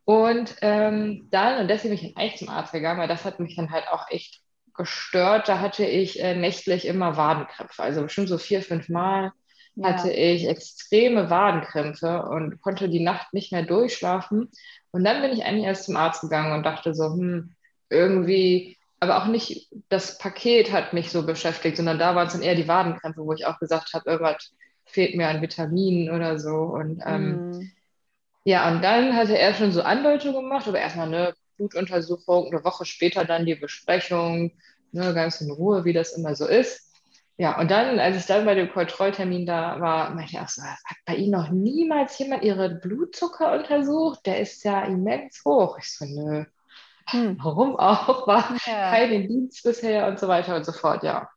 Und 0.03 0.58
ähm, 0.62 1.29
dann, 1.31 1.62
und 1.62 1.70
deswegen 1.70 1.96
bin 1.96 2.10
ich 2.10 2.17
eigentlich 2.17 2.39
zum 2.39 2.50
Arzt 2.50 2.74
gegangen, 2.74 3.00
weil 3.00 3.08
das 3.08 3.24
hat 3.24 3.39
mich 3.39 3.55
dann 3.55 3.72
halt 3.72 3.88
auch 3.88 4.10
echt 4.10 4.41
gestört. 4.75 5.48
Da 5.48 5.60
hatte 5.62 5.86
ich 5.86 6.22
äh, 6.22 6.36
nächtlich 6.36 6.86
immer 6.86 7.15
Wadenkrämpfe, 7.15 7.81
also 7.81 8.01
bestimmt 8.01 8.27
so 8.27 8.38
vier, 8.38 8.62
fünf 8.62 8.89
Mal 8.89 9.31
ja. 9.75 9.90
hatte 9.90 10.12
ich 10.12 10.48
extreme 10.48 11.30
Wadenkrämpfe 11.30 12.24
und 12.24 12.62
konnte 12.62 12.90
die 12.90 13.04
Nacht 13.04 13.34
nicht 13.34 13.51
mehr 13.51 13.63
durchschlafen. 13.63 14.50
Und 14.92 15.04
dann 15.04 15.22
bin 15.22 15.32
ich 15.32 15.46
eigentlich 15.46 15.66
erst 15.66 15.86
zum 15.86 15.96
Arzt 15.96 16.22
gegangen 16.22 16.54
und 16.54 16.63
dachte 16.63 16.94
so, 16.94 17.06
hm, 17.06 17.54
irgendwie, 17.90 18.78
aber 19.00 19.18
auch 19.18 19.28
nicht 19.28 19.70
das 19.90 20.18
Paket 20.18 20.72
hat 20.72 20.94
mich 20.94 21.12
so 21.12 21.25
beschäftigt, 21.25 21.78
sondern 21.78 22.00
da 22.00 22.16
waren 22.16 22.28
es 22.28 22.34
dann 22.34 22.42
eher 22.42 22.56
die 22.56 22.68
Wadenkrämpfe, 22.68 23.22
wo 23.25 23.34
ich 23.34 23.46
auch 23.46 23.60
gesagt 23.60 23.94
habe, 23.94 24.10
irgendwas 24.10 24.51
fehlt 24.86 25.16
mir 25.16 25.28
an 25.28 25.42
Vitaminen 25.42 26.13
oder 26.13 26.40
so. 26.40 26.56
Und 26.56 27.01
ähm, 27.06 27.51
mm. 27.51 27.72
ja, 28.44 28.70
und 28.70 28.82
dann 28.82 29.16
hatte 29.16 29.38
er 29.38 29.54
schon 29.54 29.72
so 29.72 29.82
Andeutungen 29.82 30.44
gemacht, 30.44 30.68
aber 30.68 30.80
erstmal 30.80 31.08
eine 31.08 31.34
Blutuntersuchung, 31.58 32.48
eine 32.48 32.63
Woche 32.63 32.86
später 32.86 33.25
dann 33.25 33.46
die 33.46 33.56
Besprechung, 33.56 34.51
ne, 34.92 35.13
ganz 35.13 35.42
in 35.42 35.51
Ruhe, 35.51 35.86
wie 35.86 35.94
das 35.94 36.13
immer 36.13 36.36
so 36.36 36.46
ist. 36.46 36.90
Ja, 37.38 37.59
und 37.59 37.71
dann, 37.71 38.00
als 38.00 38.17
ich 38.17 38.25
dann 38.25 38.45
bei 38.45 38.55
dem 38.55 38.71
Kontrolltermin 38.71 39.45
da 39.45 39.79
war, 39.79 40.11
meinte 40.11 40.33
ich 40.33 40.39
auch 40.39 40.47
so, 40.47 40.61
hat 40.61 40.97
bei 41.05 41.15
Ihnen 41.15 41.31
noch 41.31 41.50
niemals 41.50 42.17
jemand 42.19 42.43
Ihre 42.43 42.69
Blutzucker 42.69 43.53
untersucht? 43.53 44.25
Der 44.25 44.39
ist 44.39 44.63
ja 44.63 44.81
immens 44.83 45.41
hoch. 45.45 45.77
Ich 45.79 45.91
so, 45.91 46.05
nö. 46.05 46.45
Hm. 47.07 47.38
Warum 47.41 47.77
auch? 47.77 48.27
War 48.27 48.55
ja. 48.65 48.91
kein 48.91 49.27
Dienst 49.27 49.63
bisher 49.63 50.07
und 50.07 50.19
so 50.19 50.27
weiter 50.27 50.55
und 50.55 50.65
so 50.65 50.71
fort, 50.71 51.03
ja. 51.03 51.29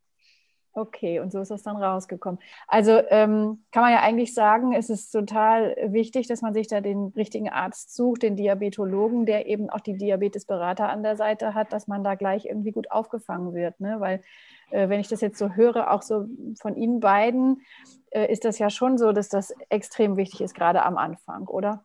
Okay, 0.76 1.21
und 1.21 1.31
so 1.31 1.40
ist 1.40 1.52
das 1.52 1.62
dann 1.62 1.76
rausgekommen. 1.76 2.40
Also 2.66 3.00
ähm, 3.09 3.64
kann 3.71 3.85
man 3.85 3.93
ja 3.93 4.00
eigentlich 4.00 4.35
sagen, 4.35 4.73
es 4.73 4.90
ist 4.90 5.12
total 5.12 5.76
wichtig, 5.93 6.26
dass 6.26 6.43
man 6.43 6.52
sich 6.52 6.66
da 6.66 6.81
den 6.81 7.12
richtigen 7.16 7.49
Arzt 7.49 7.95
sucht, 7.95 8.25
den 8.25 8.35
Diabetologen, 8.35 9.25
der 9.25 9.47
eben 9.47 9.71
auch 9.71 9.78
die 9.78 9.97
Diabetesberater 9.97 10.88
an 10.88 11.04
der 11.04 11.14
Seite 11.14 11.54
hat, 11.54 11.73
dass 11.73 11.87
man 11.87 12.02
da 12.02 12.16
gleich 12.16 12.47
irgendwie 12.47 12.73
gut 12.73 12.90
aufgefangen 12.90 13.54
wird. 13.54 13.78
Ne? 13.78 14.00
Weil 14.00 14.25
äh, 14.71 14.88
wenn 14.88 14.99
ich 14.99 15.07
das 15.07 15.21
jetzt 15.21 15.38
so 15.38 15.50
höre, 15.50 15.93
auch 15.93 16.02
so 16.02 16.26
von 16.61 16.75
Ihnen 16.75 16.99
beiden, 16.99 17.62
äh, 18.11 18.31
ist 18.33 18.45
das 18.45 18.59
ja 18.59 18.69
schon 18.69 18.99
so, 18.99 19.12
dass 19.12 19.28
das 19.28 19.54
extrem 19.69 20.16
wichtig 20.16 20.40
ist, 20.40 20.57
gerade 20.57 20.83
am 20.83 20.99
Anfang, 20.99 21.47
oder? 21.47 21.85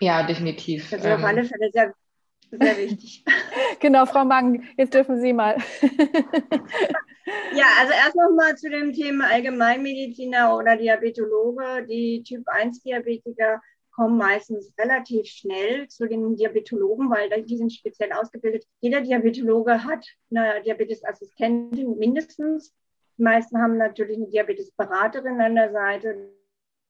Ja, 0.00 0.22
definitiv. 0.26 0.90
Das 0.90 1.00
ist 1.00 1.06
auf 1.06 1.20
ähm, 1.20 1.24
alle 1.24 1.44
Fälle 1.44 1.70
sehr, 1.72 1.94
sehr 2.50 2.76
wichtig. 2.76 3.24
genau, 3.80 4.06
Frau 4.06 4.24
Mang, 4.24 4.62
jetzt 4.76 4.94
dürfen 4.94 5.20
Sie 5.20 5.32
mal. 5.32 5.56
ja, 7.54 7.66
also 7.80 7.92
erst 7.92 8.16
nochmal 8.16 8.56
zu 8.56 8.70
dem 8.70 8.92
Thema 8.92 9.28
Allgemeinmediziner 9.30 10.56
oder 10.56 10.76
Diabetologe. 10.76 11.86
Die 11.88 12.22
Typ-1-Diabetiker 12.22 13.60
kommen 13.96 14.18
meistens 14.18 14.72
relativ 14.78 15.26
schnell 15.26 15.88
zu 15.88 16.06
den 16.06 16.36
Diabetologen, 16.36 17.10
weil 17.10 17.42
die 17.42 17.56
sind 17.56 17.72
speziell 17.72 18.12
ausgebildet. 18.12 18.64
Jeder 18.80 19.00
Diabetologe 19.00 19.84
hat 19.84 20.06
eine 20.30 20.62
Diabetesassistentin 20.62 21.96
mindestens. 21.98 22.74
Die 23.16 23.22
meisten 23.22 23.58
haben 23.58 23.78
natürlich 23.78 24.18
eine 24.18 24.28
Diabetesberaterin 24.28 25.40
an 25.40 25.54
der 25.54 25.72
Seite, 25.72 26.30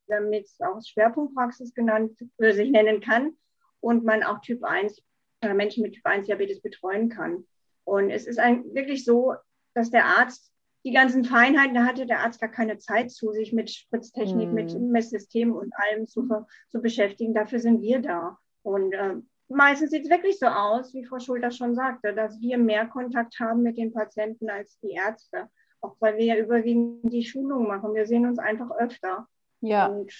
damit 0.09 0.47
es 0.47 0.61
auch 0.61 0.81
Schwerpunktpraxis 0.83 1.73
genannt 1.73 2.19
sich 2.39 2.71
nennen 2.71 3.01
kann 3.01 3.37
und 3.81 4.05
man 4.05 4.25
auch 4.25 4.41
Typ 4.41 4.65
1 4.65 5.01
oder 5.01 5.07
Menschen 5.43 5.83
mit 5.83 5.95
Typ 5.95 6.07
1 6.07 6.27
Diabetes 6.27 6.61
betreuen 6.61 7.09
kann. 7.09 7.45
Und 7.85 8.11
es 8.11 8.27
ist 8.27 8.39
ein, 8.39 8.65
wirklich 8.75 9.05
so, 9.05 9.35
dass 9.75 9.91
der 9.91 10.07
Arzt 10.07 10.53
die 10.85 10.93
ganzen 10.93 11.25
Feinheiten, 11.25 11.75
da 11.75 11.85
hatte 11.85 12.07
der 12.07 12.21
Arzt 12.21 12.41
gar 12.41 12.51
keine 12.51 12.79
Zeit 12.79 13.11
zu, 13.11 13.33
sich 13.33 13.53
mit 13.53 13.71
Spritztechnik, 13.71 14.49
mhm. 14.49 14.55
mit 14.55 14.81
Messsystem 14.81 15.53
und 15.53 15.73
allem 15.75 16.07
zu, 16.07 16.29
zu 16.69 16.81
beschäftigen. 16.81 17.35
Dafür 17.35 17.59
sind 17.59 17.83
wir 17.83 18.01
da. 18.01 18.39
Und 18.63 18.93
äh, 18.93 19.17
meistens 19.49 19.91
sieht 19.91 20.05
es 20.05 20.11
wirklich 20.11 20.39
so 20.39 20.47
aus, 20.47 20.95
wie 20.95 21.05
Frau 21.05 21.19
Schulter 21.19 21.51
schon 21.51 21.75
sagte, 21.75 22.15
dass 22.15 22.41
wir 22.41 22.57
mehr 22.59 22.87
Kontakt 22.87 23.39
haben 23.41 23.63
mit 23.63 23.77
den 23.79 23.93
Patienten 23.93 24.49
als 24.49 24.79
die 24.79 24.93
Ärzte. 24.93 25.49
Auch 25.81 25.97
weil 25.99 26.19
wir 26.19 26.25
ja 26.25 26.37
überwiegend 26.37 27.13
die 27.13 27.25
Schulung 27.25 27.67
machen. 27.67 27.95
Wir 27.95 28.07
sehen 28.07 28.25
uns 28.25 28.39
einfach 28.39 28.71
öfter. 28.79 29.27
Ja. 29.61 29.87
Und 29.87 30.13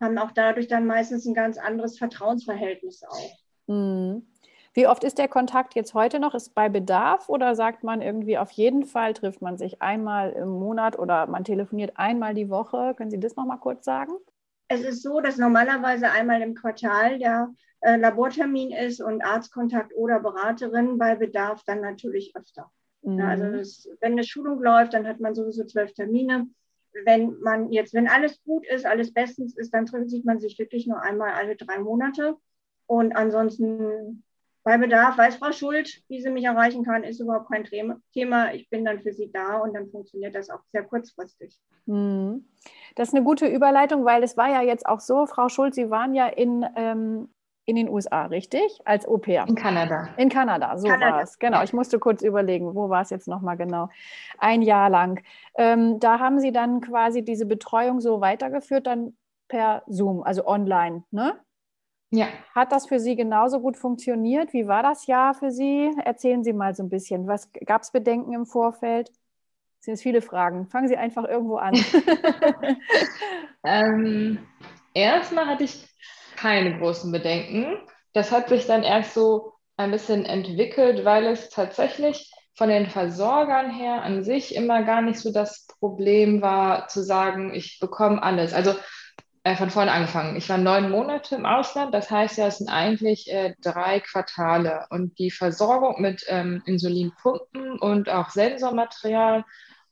haben 0.00 0.18
auch 0.18 0.32
dadurch 0.32 0.66
dann 0.66 0.86
meistens 0.86 1.24
ein 1.24 1.34
ganz 1.34 1.56
anderes 1.56 1.98
Vertrauensverhältnis 1.98 3.04
auch. 3.04 3.38
Mhm. 3.66 4.26
Wie 4.74 4.86
oft 4.86 5.04
ist 5.04 5.18
der 5.18 5.28
Kontakt 5.28 5.74
jetzt 5.74 5.92
heute 5.92 6.18
noch? 6.18 6.34
Ist 6.34 6.54
bei 6.54 6.68
Bedarf 6.70 7.28
oder 7.28 7.54
sagt 7.54 7.84
man 7.84 8.00
irgendwie 8.00 8.38
auf 8.38 8.50
jeden 8.52 8.84
Fall 8.84 9.12
trifft 9.12 9.42
man 9.42 9.58
sich 9.58 9.82
einmal 9.82 10.32
im 10.32 10.48
Monat 10.48 10.98
oder 10.98 11.26
man 11.26 11.44
telefoniert 11.44 11.92
einmal 11.96 12.32
die 12.32 12.48
Woche? 12.48 12.94
Können 12.96 13.10
Sie 13.10 13.20
das 13.20 13.36
noch 13.36 13.44
mal 13.44 13.58
kurz 13.58 13.84
sagen? 13.84 14.12
Es 14.68 14.80
ist 14.80 15.02
so, 15.02 15.20
dass 15.20 15.36
normalerweise 15.36 16.10
einmal 16.10 16.40
im 16.40 16.54
Quartal 16.54 17.18
der 17.18 17.52
äh, 17.80 17.96
Labortermin 17.96 18.70
ist 18.72 19.02
und 19.02 19.22
Arztkontakt 19.22 19.94
oder 19.94 20.20
Beraterin 20.20 20.96
bei 20.96 21.16
Bedarf 21.16 21.62
dann 21.66 21.82
natürlich 21.82 22.34
öfter. 22.34 22.70
Mhm. 23.02 23.18
Ja, 23.18 23.28
also 23.28 23.44
das, 23.52 23.88
wenn 24.00 24.12
eine 24.12 24.24
Schulung 24.24 24.62
läuft, 24.62 24.94
dann 24.94 25.06
hat 25.06 25.20
man 25.20 25.34
sowieso 25.34 25.64
zwölf 25.64 25.92
Termine. 25.92 26.46
Wenn 27.04 27.38
man 27.40 27.70
jetzt, 27.72 27.92
wenn 27.92 28.08
alles 28.08 28.42
gut 28.44 28.66
ist, 28.66 28.86
alles 28.86 29.12
bestens 29.12 29.54
ist, 29.56 29.74
dann 29.74 29.84
trifft 29.84 30.08
sich 30.08 30.24
man 30.24 30.40
sich 30.40 30.58
wirklich 30.58 30.86
nur 30.86 31.02
einmal 31.02 31.32
alle 31.32 31.56
drei 31.56 31.78
Monate. 31.78 32.36
Und 32.92 33.16
ansonsten 33.16 34.22
bei 34.64 34.76
Bedarf 34.76 35.16
weiß 35.16 35.36
Frau 35.36 35.50
Schuld, 35.50 36.02
wie 36.08 36.20
sie 36.20 36.28
mich 36.28 36.44
erreichen 36.44 36.84
kann, 36.84 37.04
ist 37.04 37.20
überhaupt 37.20 37.50
kein 37.50 37.64
Thema. 37.64 38.52
Ich 38.52 38.68
bin 38.68 38.84
dann 38.84 39.00
für 39.00 39.14
sie 39.14 39.32
da 39.32 39.56
und 39.56 39.72
dann 39.72 39.88
funktioniert 39.88 40.34
das 40.34 40.50
auch 40.50 40.60
sehr 40.72 40.82
kurzfristig. 40.82 41.58
Hm. 41.86 42.44
Das 42.94 43.08
ist 43.08 43.14
eine 43.14 43.24
gute 43.24 43.46
Überleitung, 43.46 44.04
weil 44.04 44.22
es 44.22 44.36
war 44.36 44.50
ja 44.50 44.60
jetzt 44.60 44.84
auch 44.84 45.00
so, 45.00 45.24
Frau 45.24 45.48
Schuld, 45.48 45.74
Sie 45.74 45.88
waren 45.88 46.14
ja 46.14 46.26
in, 46.26 46.66
ähm, 46.76 47.30
in 47.64 47.76
den 47.76 47.88
USA, 47.88 48.26
richtig? 48.26 48.78
Als 48.84 49.08
Au-pair. 49.08 49.46
In 49.48 49.54
Kanada. 49.54 50.10
In 50.18 50.28
Kanada, 50.28 50.76
so 50.76 50.86
war 50.86 51.22
es. 51.22 51.38
Genau, 51.38 51.62
ich 51.62 51.72
musste 51.72 51.98
kurz 51.98 52.20
überlegen, 52.20 52.74
wo 52.74 52.90
war 52.90 53.00
es 53.00 53.08
jetzt 53.08 53.26
nochmal 53.26 53.56
genau? 53.56 53.88
Ein 54.36 54.60
Jahr 54.60 54.90
lang. 54.90 55.22
Ähm, 55.56 55.98
da 55.98 56.18
haben 56.18 56.40
Sie 56.40 56.52
dann 56.52 56.82
quasi 56.82 57.24
diese 57.24 57.46
Betreuung 57.46 58.02
so 58.02 58.20
weitergeführt, 58.20 58.86
dann 58.86 59.16
per 59.48 59.82
Zoom, 59.86 60.22
also 60.22 60.46
online, 60.46 61.04
ne? 61.10 61.40
Ja. 62.12 62.28
Hat 62.54 62.72
das 62.72 62.86
für 62.86 63.00
Sie 63.00 63.16
genauso 63.16 63.60
gut 63.60 63.78
funktioniert? 63.78 64.52
Wie 64.52 64.68
war 64.68 64.82
das 64.82 65.06
Jahr 65.06 65.32
für 65.32 65.50
Sie? 65.50 65.90
Erzählen 66.04 66.44
Sie 66.44 66.52
mal 66.52 66.74
so 66.74 66.82
ein 66.82 66.90
bisschen. 66.90 67.26
Was 67.26 67.50
gab 67.64 67.82
es 67.82 67.90
Bedenken 67.90 68.34
im 68.34 68.44
Vorfeld? 68.44 69.08
Das 69.08 69.86
sind 69.86 69.94
jetzt 69.94 70.02
viele 70.02 70.20
Fragen. 70.20 70.68
Fangen 70.68 70.88
Sie 70.88 70.96
einfach 70.98 71.24
irgendwo 71.24 71.56
an. 71.56 71.74
ähm, 73.64 74.38
erstmal 74.92 75.46
hatte 75.46 75.64
ich 75.64 75.88
keine 76.36 76.78
großen 76.78 77.10
Bedenken. 77.10 77.78
Das 78.12 78.30
hat 78.30 78.50
sich 78.50 78.66
dann 78.66 78.82
erst 78.82 79.14
so 79.14 79.54
ein 79.78 79.90
bisschen 79.90 80.26
entwickelt, 80.26 81.06
weil 81.06 81.24
es 81.24 81.48
tatsächlich 81.48 82.30
von 82.54 82.68
den 82.68 82.90
Versorgern 82.90 83.70
her 83.70 84.02
an 84.02 84.22
sich 84.22 84.54
immer 84.54 84.82
gar 84.82 85.00
nicht 85.00 85.18
so 85.18 85.32
das 85.32 85.66
Problem 85.80 86.42
war, 86.42 86.88
zu 86.88 87.02
sagen, 87.02 87.54
ich 87.54 87.78
bekomme 87.80 88.22
alles. 88.22 88.52
Also 88.52 88.74
äh, 89.44 89.56
von 89.56 89.70
vorne 89.70 89.90
angefangen. 89.90 90.36
Ich 90.36 90.48
war 90.48 90.58
neun 90.58 90.90
Monate 90.90 91.34
im 91.34 91.46
Ausland, 91.46 91.92
das 91.92 92.10
heißt 92.10 92.38
ja, 92.38 92.46
es 92.46 92.58
sind 92.58 92.68
eigentlich 92.68 93.30
äh, 93.32 93.54
drei 93.60 94.00
Quartale. 94.00 94.86
Und 94.90 95.18
die 95.18 95.30
Versorgung 95.30 96.00
mit 96.00 96.24
ähm, 96.28 96.62
Insulinpumpen 96.66 97.78
und 97.78 98.08
auch 98.08 98.30
Sensormaterial 98.30 99.44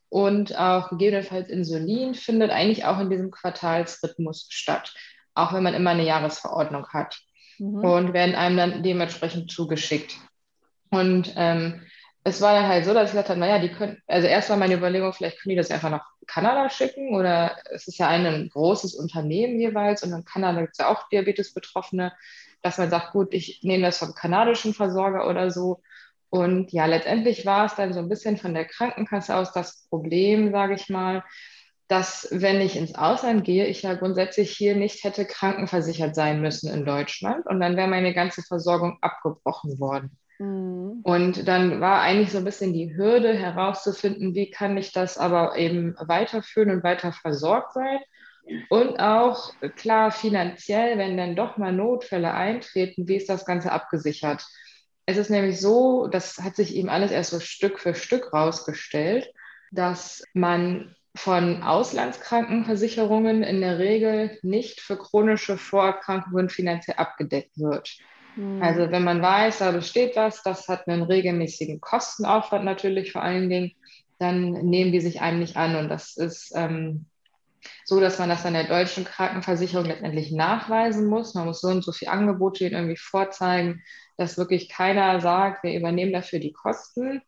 und 0.08 0.56
auch 0.58 0.90
gegebenenfalls 0.90 1.48
Insulin 1.48 2.14
findet 2.14 2.50
eigentlich 2.50 2.84
auch 2.84 3.00
in 3.00 3.10
diesem 3.10 3.30
Quartalsrhythmus 3.30 4.46
statt, 4.50 4.94
auch 5.34 5.52
wenn 5.52 5.62
man 5.62 5.74
immer 5.74 5.90
eine 5.90 6.04
Jahresverordnung 6.04 6.88
hat. 6.88 7.18
Mhm. 7.58 7.84
Und 7.84 8.12
werden 8.12 8.34
einem 8.34 8.56
dann 8.56 8.82
dementsprechend 8.82 9.50
zugeschickt. 9.50 10.16
Und 10.90 11.32
ähm, 11.36 11.82
es 12.24 12.40
war 12.40 12.54
dann 12.54 12.68
halt 12.68 12.84
so, 12.84 12.92
dass 12.92 13.04
ich 13.04 13.10
gesagt 13.12 13.30
habe, 13.30 13.40
naja, 13.40 13.58
die 13.58 13.70
können, 13.70 13.98
also 14.06 14.26
erst 14.26 14.50
war 14.50 14.56
meine 14.56 14.74
Überlegung, 14.74 15.12
vielleicht 15.12 15.40
können 15.40 15.50
die 15.50 15.56
das 15.56 15.70
einfach 15.70 15.90
nach 15.90 16.04
Kanada 16.30 16.70
schicken 16.70 17.14
oder 17.16 17.56
es 17.72 17.88
ist 17.88 17.98
ja 17.98 18.08
ein 18.08 18.48
großes 18.48 18.94
Unternehmen 18.94 19.58
jeweils 19.58 20.04
und 20.04 20.12
in 20.12 20.24
Kanada 20.24 20.60
gibt 20.60 20.74
es 20.74 20.78
ja 20.78 20.88
auch 20.88 21.08
Diabetes-Betroffene, 21.08 22.12
dass 22.62 22.78
man 22.78 22.88
sagt, 22.88 23.12
gut, 23.12 23.34
ich 23.34 23.60
nehme 23.62 23.84
das 23.84 23.98
vom 23.98 24.14
kanadischen 24.14 24.72
Versorger 24.72 25.28
oder 25.28 25.50
so. 25.50 25.82
Und 26.28 26.72
ja, 26.72 26.86
letztendlich 26.86 27.44
war 27.46 27.66
es 27.66 27.74
dann 27.74 27.92
so 27.92 27.98
ein 27.98 28.08
bisschen 28.08 28.36
von 28.36 28.54
der 28.54 28.64
Krankenkasse 28.64 29.34
aus 29.34 29.52
das 29.52 29.88
Problem, 29.88 30.52
sage 30.52 30.74
ich 30.74 30.88
mal, 30.88 31.24
dass 31.88 32.28
wenn 32.30 32.60
ich 32.60 32.76
ins 32.76 32.94
Ausland 32.94 33.44
gehe, 33.44 33.66
ich 33.66 33.82
ja 33.82 33.94
grundsätzlich 33.94 34.52
hier 34.52 34.76
nicht 34.76 35.02
hätte 35.02 35.24
krankenversichert 35.24 36.14
sein 36.14 36.40
müssen 36.40 36.72
in 36.72 36.84
Deutschland 36.84 37.44
und 37.46 37.58
dann 37.58 37.76
wäre 37.76 37.88
meine 37.88 38.14
ganze 38.14 38.42
Versorgung 38.42 38.98
abgebrochen 39.00 39.80
worden. 39.80 40.16
Mhm. 40.40 41.00
Und 41.02 41.46
dann 41.46 41.80
war 41.80 42.00
eigentlich 42.00 42.32
so 42.32 42.38
ein 42.38 42.44
bisschen 42.44 42.72
die 42.72 42.96
Hürde 42.96 43.34
herauszufinden, 43.34 44.34
wie 44.34 44.50
kann 44.50 44.76
ich 44.78 44.92
das 44.92 45.18
aber 45.18 45.56
eben 45.56 45.94
weiterführen 45.98 46.70
und 46.70 46.82
weiter 46.82 47.12
versorgt 47.12 47.74
sein. 47.74 47.98
Und 48.70 48.98
auch 48.98 49.52
klar 49.76 50.10
finanziell, 50.10 50.96
wenn 50.96 51.18
dann 51.18 51.36
doch 51.36 51.58
mal 51.58 51.72
Notfälle 51.72 52.32
eintreten, 52.32 53.06
wie 53.06 53.16
ist 53.16 53.28
das 53.28 53.44
Ganze 53.44 53.70
abgesichert? 53.70 54.44
Es 55.04 55.18
ist 55.18 55.28
nämlich 55.28 55.60
so, 55.60 56.06
das 56.06 56.38
hat 56.38 56.56
sich 56.56 56.74
eben 56.74 56.88
alles 56.88 57.10
erst 57.10 57.30
so 57.30 57.40
Stück 57.40 57.78
für 57.78 57.94
Stück 57.94 58.32
rausgestellt, 58.32 59.30
dass 59.72 60.24
man 60.32 60.96
von 61.14 61.62
Auslandskrankenversicherungen 61.62 63.42
in 63.42 63.60
der 63.60 63.78
Regel 63.78 64.38
nicht 64.42 64.80
für 64.80 64.96
chronische 64.96 65.58
Vorerkrankungen 65.58 66.48
finanziell 66.48 66.96
abgedeckt 66.96 67.58
wird. 67.58 67.98
Mhm. 68.34 68.62
Also 68.62 68.90
wenn 68.90 69.04
man 69.04 69.22
weiß, 69.22 69.58
da 69.58 69.70
besteht 69.72 70.16
was, 70.16 70.42
das 70.42 70.68
hat 70.68 70.88
einen 70.88 71.02
regelmäßigen 71.02 71.80
Kostenaufwand 71.80 72.64
natürlich 72.64 73.12
vor 73.12 73.22
allen 73.22 73.48
Dingen, 73.48 73.72
dann 74.18 74.52
nehmen 74.52 74.92
die 74.92 75.00
sich 75.00 75.20
einem 75.20 75.40
nicht 75.40 75.56
an. 75.56 75.76
Und 75.76 75.88
das 75.88 76.16
ist 76.16 76.52
ähm, 76.54 77.06
so, 77.84 78.00
dass 78.00 78.18
man 78.18 78.28
das 78.28 78.44
an 78.46 78.54
der 78.54 78.68
deutschen 78.68 79.04
Krankenversicherung 79.04 79.86
letztendlich 79.86 80.30
nachweisen 80.32 81.06
muss. 81.06 81.34
Man 81.34 81.46
muss 81.46 81.60
so 81.60 81.68
und 81.68 81.84
so 81.84 81.92
viele 81.92 82.10
Angebote 82.10 82.68
irgendwie 82.68 82.96
vorzeigen, 82.96 83.82
dass 84.16 84.38
wirklich 84.38 84.68
keiner 84.68 85.20
sagt, 85.20 85.64
wir 85.64 85.74
übernehmen 85.74 86.12
dafür 86.12 86.38
die 86.38 86.52
Kosten. 86.52 87.22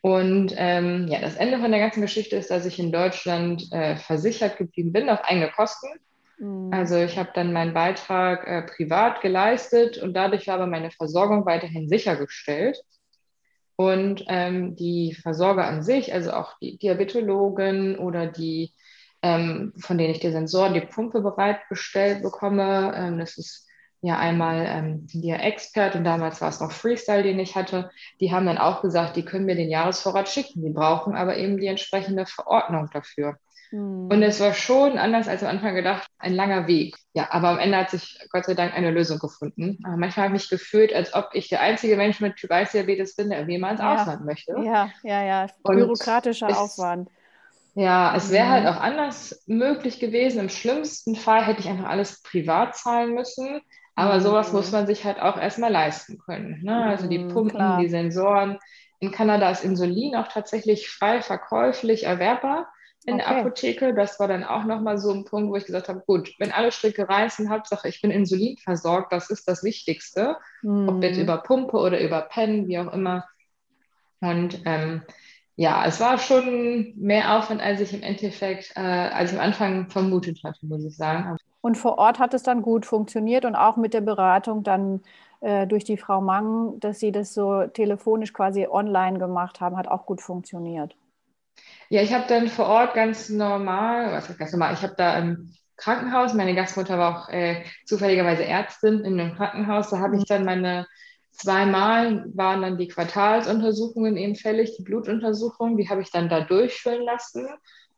Und 0.00 0.54
ähm, 0.56 1.08
ja, 1.08 1.20
das 1.20 1.36
Ende 1.36 1.58
von 1.58 1.70
der 1.70 1.80
ganzen 1.80 2.00
Geschichte 2.00 2.36
ist, 2.36 2.50
dass 2.50 2.64
ich 2.64 2.78
in 2.78 2.92
Deutschland 2.92 3.70
äh, 3.72 3.96
versichert 3.96 4.56
geblieben 4.56 4.92
bin 4.92 5.10
auf 5.10 5.24
eigene 5.24 5.50
Kosten. 5.50 5.88
Mhm. 6.38 6.72
Also 6.72 6.96
ich 6.96 7.18
habe 7.18 7.30
dann 7.34 7.52
meinen 7.52 7.74
Beitrag 7.74 8.46
äh, 8.46 8.62
privat 8.62 9.20
geleistet 9.20 9.98
und 9.98 10.14
dadurch 10.14 10.46
war 10.46 10.54
aber 10.54 10.66
meine 10.66 10.90
Versorgung 10.90 11.46
weiterhin 11.46 11.88
sichergestellt. 11.88 12.80
Und 13.76 14.24
ähm, 14.28 14.74
die 14.74 15.14
Versorger 15.20 15.66
an 15.66 15.82
sich, 15.82 16.14
also 16.14 16.32
auch 16.32 16.58
die 16.60 16.78
Diabetologen 16.78 17.98
oder 17.98 18.26
die, 18.26 18.72
ähm, 19.22 19.74
von 19.78 19.98
denen 19.98 20.12
ich 20.12 20.20
die 20.20 20.30
Sensoren, 20.30 20.72
die 20.72 20.80
Pumpe 20.80 21.20
bereitgestellt 21.20 22.22
bekomme, 22.22 22.94
ähm, 22.96 23.18
das 23.18 23.36
ist 23.36 23.66
ja 24.00 24.18
einmal 24.18 24.64
ähm, 24.66 25.06
der 25.12 25.44
Expert 25.44 25.94
und 25.94 26.04
damals 26.04 26.40
war 26.40 26.48
es 26.48 26.60
noch 26.60 26.72
Freestyle, 26.72 27.22
den 27.22 27.38
ich 27.38 27.54
hatte, 27.54 27.90
die 28.20 28.32
haben 28.32 28.46
dann 28.46 28.56
auch 28.56 28.80
gesagt, 28.80 29.16
die 29.16 29.24
können 29.24 29.44
mir 29.44 29.56
den 29.56 29.70
Jahresvorrat 29.70 30.28
schicken. 30.28 30.62
Die 30.62 30.70
brauchen 30.70 31.14
aber 31.14 31.36
eben 31.36 31.58
die 31.58 31.66
entsprechende 31.66 32.24
Verordnung 32.24 32.88
dafür. 32.92 33.36
Mhm. 33.76 34.08
Und 34.10 34.22
es 34.22 34.40
war 34.40 34.54
schon 34.54 34.98
anders 34.98 35.28
als 35.28 35.42
am 35.42 35.50
Anfang 35.50 35.74
gedacht, 35.74 36.06
ein 36.18 36.32
langer 36.32 36.66
Weg. 36.66 36.96
Ja, 37.12 37.28
aber 37.30 37.50
am 37.50 37.58
Ende 37.58 37.76
hat 37.76 37.90
sich 37.90 38.18
Gott 38.30 38.46
sei 38.46 38.54
Dank 38.54 38.74
eine 38.74 38.90
Lösung 38.90 39.18
gefunden. 39.18 39.78
Aber 39.84 39.96
manchmal 39.96 40.26
habe 40.26 40.36
ich 40.36 40.42
mich 40.42 40.50
gefühlt, 40.50 40.94
als 40.94 41.14
ob 41.14 41.30
ich 41.34 41.48
der 41.48 41.60
einzige 41.60 41.96
Mensch 41.96 42.20
mit 42.20 42.36
Typ 42.36 42.50
1 42.50 42.72
Diabetes 42.72 43.16
bin, 43.16 43.28
der 43.28 43.40
irgendwie 43.40 43.58
mal 43.58 43.72
ins 43.72 43.80
ja. 43.80 43.94
Ausland 43.94 44.24
möchte. 44.24 44.54
Ja, 44.64 44.90
ja, 45.02 45.22
ja. 45.22 45.46
Bürokratischer 45.62 46.48
es, 46.48 46.56
Aufwand. 46.56 47.10
Ja, 47.74 48.16
es 48.16 48.30
wäre 48.30 48.48
halt 48.48 48.64
mhm. 48.64 48.70
auch 48.70 48.80
anders 48.80 49.42
möglich 49.46 50.00
gewesen. 50.00 50.40
Im 50.40 50.48
schlimmsten 50.48 51.14
Fall 51.14 51.44
hätte 51.44 51.60
ich 51.60 51.68
einfach 51.68 51.90
alles 51.90 52.22
privat 52.22 52.76
zahlen 52.76 53.14
müssen. 53.14 53.60
Aber 53.94 54.20
sowas 54.20 54.52
muss 54.52 54.68
mhm. 54.68 54.72
man 54.72 54.86
sich 54.86 55.04
halt 55.04 55.20
auch 55.20 55.38
erstmal 55.38 55.72
leisten 55.72 56.18
können. 56.18 56.62
Ne? 56.62 56.84
Also 56.84 57.08
die 57.08 57.18
mhm, 57.18 57.28
Pumpen, 57.28 57.56
Klar. 57.56 57.80
die 57.80 57.88
Sensoren. 57.88 58.58
In 59.00 59.10
Kanada 59.10 59.50
ist 59.50 59.64
Insulin 59.64 60.16
auch 60.16 60.28
tatsächlich 60.28 60.88
frei 60.88 61.20
verkäuflich 61.20 62.04
erwerbbar 62.04 62.68
in 63.06 63.14
okay. 63.14 63.24
der 63.24 63.36
Apotheke. 63.38 63.94
Das 63.94 64.20
war 64.20 64.28
dann 64.28 64.44
auch 64.44 64.64
nochmal 64.64 64.98
so 64.98 65.12
ein 65.12 65.24
Punkt, 65.24 65.50
wo 65.50 65.56
ich 65.56 65.64
gesagt 65.64 65.88
habe, 65.88 66.02
gut, 66.06 66.34
wenn 66.38 66.52
alle 66.52 66.72
Stricke 66.72 67.08
reißen, 67.08 67.48
Hauptsache 67.48 67.88
ich 67.88 68.02
bin 68.02 68.10
Insulin 68.10 68.58
versorgt, 68.58 69.12
das 69.12 69.30
ist 69.30 69.48
das 69.48 69.62
Wichtigste. 69.62 70.36
Mhm. 70.62 70.88
Ob 70.88 71.02
jetzt 71.02 71.18
über 71.18 71.38
Pumpe 71.38 71.78
oder 71.78 72.00
über 72.00 72.22
Pen, 72.22 72.66
wie 72.66 72.78
auch 72.78 72.92
immer. 72.92 73.24
Und 74.20 74.60
ähm, 74.64 75.02
ja, 75.54 75.86
es 75.86 76.00
war 76.00 76.18
schon 76.18 76.92
mehr 76.96 77.36
Aufwand, 77.36 77.62
als 77.62 77.80
ich 77.80 77.94
im 77.94 78.02
Endeffekt, 78.02 78.72
äh, 78.76 78.80
als 78.80 79.32
ich 79.32 79.38
am 79.38 79.44
Anfang 79.44 79.88
vermutet 79.88 80.40
hatte, 80.44 80.66
muss 80.66 80.84
ich 80.84 80.96
sagen. 80.96 81.36
Und 81.62 81.76
vor 81.76 81.98
Ort 81.98 82.18
hat 82.18 82.34
es 82.34 82.42
dann 82.42 82.60
gut 82.60 82.86
funktioniert 82.86 83.44
und 83.44 83.56
auch 83.56 83.76
mit 83.76 83.94
der 83.94 84.00
Beratung 84.00 84.62
dann 84.62 85.00
äh, 85.40 85.66
durch 85.66 85.84
die 85.84 85.96
Frau 85.96 86.20
Mang, 86.20 86.78
dass 86.80 86.98
Sie 86.98 87.12
das 87.12 87.32
so 87.32 87.66
telefonisch 87.66 88.32
quasi 88.32 88.66
online 88.66 89.18
gemacht 89.18 89.60
haben, 89.60 89.76
hat 89.76 89.88
auch 89.88 90.06
gut 90.06 90.20
funktioniert. 90.20 90.94
Ja, 91.88 92.02
ich 92.02 92.12
habe 92.12 92.24
dann 92.28 92.48
vor 92.48 92.66
Ort 92.66 92.94
ganz 92.94 93.28
normal, 93.28 94.12
was 94.12 94.28
heißt 94.28 94.38
ganz 94.38 94.52
normal, 94.52 94.74
ich 94.74 94.82
habe 94.82 94.94
da 94.96 95.18
im 95.18 95.52
Krankenhaus, 95.76 96.34
meine 96.34 96.54
Gastmutter 96.54 96.98
war 96.98 97.16
auch 97.16 97.28
äh, 97.28 97.62
zufälligerweise 97.84 98.44
Ärztin 98.44 99.04
in 99.04 99.20
einem 99.20 99.34
Krankenhaus, 99.36 99.90
da 99.90 99.98
habe 99.98 100.16
ich 100.16 100.22
mhm. 100.22 100.26
dann 100.28 100.44
meine 100.44 100.86
zweimal 101.36 102.24
waren 102.34 102.62
dann 102.62 102.78
die 102.78 102.88
Quartalsuntersuchungen 102.88 104.16
eben 104.16 104.36
fällig, 104.36 104.76
die 104.76 104.82
Blutuntersuchung, 104.82 105.76
die 105.76 105.88
habe 105.88 106.02
ich 106.02 106.10
dann 106.10 106.28
da 106.28 106.40
durchführen 106.40 107.02
lassen. 107.02 107.46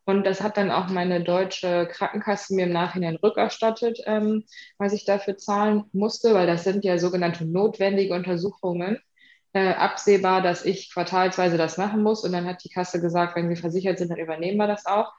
Und 0.05 0.27
das 0.27 0.40
hat 0.40 0.57
dann 0.57 0.70
auch 0.70 0.88
meine 0.88 1.22
deutsche 1.22 1.87
Krankenkasse 1.87 2.55
mir 2.55 2.64
im 2.64 2.72
Nachhinein 2.72 3.16
rückerstattet, 3.16 4.01
ähm, 4.07 4.44
was 4.79 4.94
ich 4.94 5.05
dafür 5.05 5.37
zahlen 5.37 5.85
musste, 5.92 6.33
weil 6.35 6.46
das 6.46 6.64
sind 6.64 6.83
ja 6.85 6.98
sogenannte 6.98 7.44
notwendige 7.44 8.14
Untersuchungen. 8.14 8.98
Äh, 9.55 9.71
absehbar, 9.71 10.43
dass 10.43 10.65
ich 10.65 10.93
quartalsweise 10.93 11.57
das 11.57 11.79
machen 11.79 12.03
muss. 12.03 12.23
Und 12.23 12.33
dann 12.33 12.47
hat 12.47 12.63
die 12.65 12.69
Kasse 12.69 13.01
gesagt, 13.01 13.35
wenn 13.35 13.49
Sie 13.49 13.61
versichert 13.61 13.99
sind, 13.99 14.11
dann 14.11 14.19
übernehmen 14.19 14.59
wir 14.59 14.67
das 14.67 14.85
auch. 14.85 15.13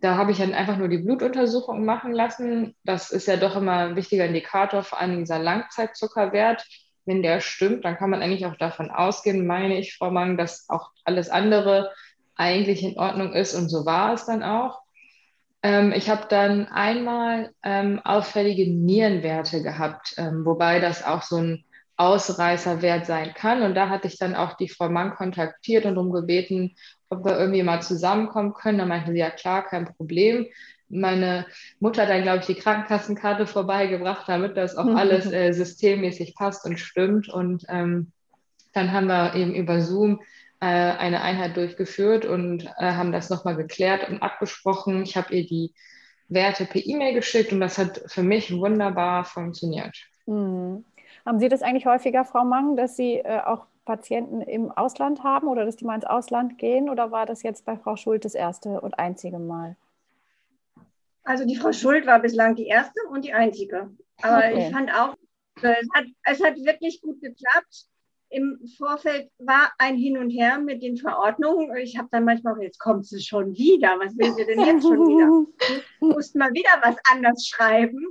Da 0.00 0.16
habe 0.16 0.32
ich 0.32 0.38
dann 0.38 0.54
einfach 0.54 0.76
nur 0.76 0.88
die 0.88 0.98
Blutuntersuchung 0.98 1.84
machen 1.84 2.12
lassen. 2.12 2.74
Das 2.84 3.10
ist 3.10 3.28
ja 3.28 3.36
doch 3.36 3.54
immer 3.54 3.86
ein 3.86 3.96
wichtiger 3.96 4.26
Indikator, 4.26 4.82
vor 4.82 4.98
allem 4.98 5.18
dieser 5.18 5.38
Langzeitzuckerwert. 5.38 6.66
Wenn 7.04 7.22
der 7.22 7.40
stimmt, 7.40 7.84
dann 7.84 7.96
kann 7.96 8.10
man 8.10 8.22
eigentlich 8.22 8.46
auch 8.46 8.56
davon 8.56 8.90
ausgehen, 8.90 9.46
meine 9.46 9.78
ich, 9.78 9.96
Frau 9.96 10.10
Mang, 10.10 10.36
dass 10.36 10.68
auch 10.68 10.90
alles 11.04 11.28
andere 11.28 11.92
eigentlich 12.34 12.82
in 12.82 12.98
Ordnung 12.98 13.32
ist 13.34 13.54
und 13.54 13.68
so 13.68 13.86
war 13.86 14.14
es 14.14 14.26
dann 14.26 14.42
auch. 14.42 14.80
Ähm, 15.62 15.92
ich 15.92 16.08
habe 16.08 16.26
dann 16.28 16.66
einmal 16.68 17.52
ähm, 17.62 18.00
auffällige 18.02 18.68
Nierenwerte 18.70 19.62
gehabt, 19.62 20.14
ähm, 20.16 20.44
wobei 20.44 20.80
das 20.80 21.04
auch 21.04 21.22
so 21.22 21.36
ein 21.36 21.64
Ausreißerwert 22.00 23.04
sein 23.04 23.34
kann. 23.34 23.62
Und 23.62 23.74
da 23.74 23.90
hatte 23.90 24.08
ich 24.08 24.18
dann 24.18 24.34
auch 24.34 24.54
die 24.54 24.70
Frau 24.70 24.88
Mann 24.88 25.14
kontaktiert 25.14 25.84
und 25.84 25.96
darum 25.96 26.12
gebeten, 26.12 26.74
ob 27.10 27.26
wir 27.26 27.38
irgendwie 27.38 27.62
mal 27.62 27.82
zusammenkommen 27.82 28.54
können. 28.54 28.78
Da 28.78 28.86
meinte 28.86 29.12
sie, 29.12 29.18
ja 29.18 29.30
klar, 29.30 29.66
kein 29.66 29.84
Problem. 29.84 30.46
Meine 30.88 31.46
Mutter 31.78 32.02
hat 32.02 32.08
dann, 32.08 32.22
glaube 32.22 32.38
ich, 32.38 32.46
die 32.46 32.54
Krankenkassenkarte 32.54 33.46
vorbeigebracht, 33.46 34.26
damit 34.28 34.56
das 34.56 34.76
auch 34.76 34.86
alles 34.86 35.30
äh, 35.30 35.52
systemmäßig 35.52 36.34
passt 36.34 36.64
und 36.64 36.80
stimmt. 36.80 37.28
Und 37.28 37.64
ähm, 37.68 38.12
dann 38.72 38.92
haben 38.92 39.06
wir 39.06 39.34
eben 39.34 39.54
über 39.54 39.82
Zoom 39.82 40.20
äh, 40.60 40.66
eine 40.66 41.20
Einheit 41.20 41.56
durchgeführt 41.56 42.24
und 42.24 42.64
äh, 42.64 42.92
haben 42.92 43.12
das 43.12 43.28
nochmal 43.28 43.56
geklärt 43.56 44.08
und 44.08 44.22
abgesprochen. 44.22 45.02
Ich 45.02 45.16
habe 45.16 45.34
ihr 45.34 45.46
die 45.46 45.74
Werte 46.28 46.64
per 46.64 46.84
E-Mail 46.84 47.12
geschickt 47.12 47.52
und 47.52 47.60
das 47.60 47.76
hat 47.76 48.00
für 48.06 48.22
mich 48.22 48.52
wunderbar 48.52 49.24
funktioniert. 49.24 49.96
Mhm. 50.26 50.84
Haben 51.26 51.38
Sie 51.38 51.48
das 51.48 51.62
eigentlich 51.62 51.86
häufiger, 51.86 52.24
Frau 52.24 52.44
Mang, 52.44 52.76
dass 52.76 52.96
Sie 52.96 53.16
äh, 53.16 53.40
auch 53.44 53.66
Patienten 53.84 54.40
im 54.40 54.70
Ausland 54.70 55.22
haben 55.24 55.48
oder 55.48 55.64
dass 55.64 55.76
die 55.76 55.84
mal 55.84 55.94
ins 55.94 56.04
Ausland 56.04 56.58
gehen? 56.58 56.88
Oder 56.88 57.10
war 57.10 57.26
das 57.26 57.42
jetzt 57.42 57.64
bei 57.64 57.76
Frau 57.76 57.96
Schuld 57.96 58.24
das 58.24 58.34
erste 58.34 58.80
und 58.80 58.98
einzige 58.98 59.38
Mal? 59.38 59.76
Also 61.24 61.44
die 61.44 61.56
Frau 61.56 61.72
Schuld 61.72 62.06
war 62.06 62.20
bislang 62.20 62.54
die 62.54 62.66
erste 62.66 63.00
und 63.10 63.24
die 63.24 63.32
einzige. 63.32 63.90
Aber 64.22 64.38
okay. 64.38 64.66
ich 64.66 64.74
fand 64.74 64.92
auch, 64.92 65.16
es 65.62 65.88
hat, 65.94 66.04
es 66.24 66.42
hat 66.42 66.56
wirklich 66.56 67.00
gut 67.02 67.20
geklappt 67.20 67.86
im 68.30 68.60
Vorfeld 68.78 69.28
war 69.38 69.72
ein 69.78 69.96
Hin 69.96 70.16
und 70.16 70.30
Her 70.30 70.58
mit 70.58 70.82
den 70.82 70.96
Verordnungen. 70.96 71.76
Ich 71.76 71.98
habe 71.98 72.08
dann 72.12 72.24
manchmal 72.24 72.54
auch, 72.54 72.62
jetzt 72.62 72.78
kommt 72.78 73.06
sie 73.06 73.20
schon 73.20 73.54
wieder. 73.56 73.98
Was 73.98 74.16
will 74.16 74.32
sie 74.34 74.46
denn 74.46 74.60
jetzt 74.64 74.82
schon 74.82 75.06
wieder? 75.06 75.46
Muss 76.00 76.34
mal 76.34 76.52
wieder 76.52 76.70
was 76.82 76.96
anders 77.10 77.46
schreiben. 77.46 78.06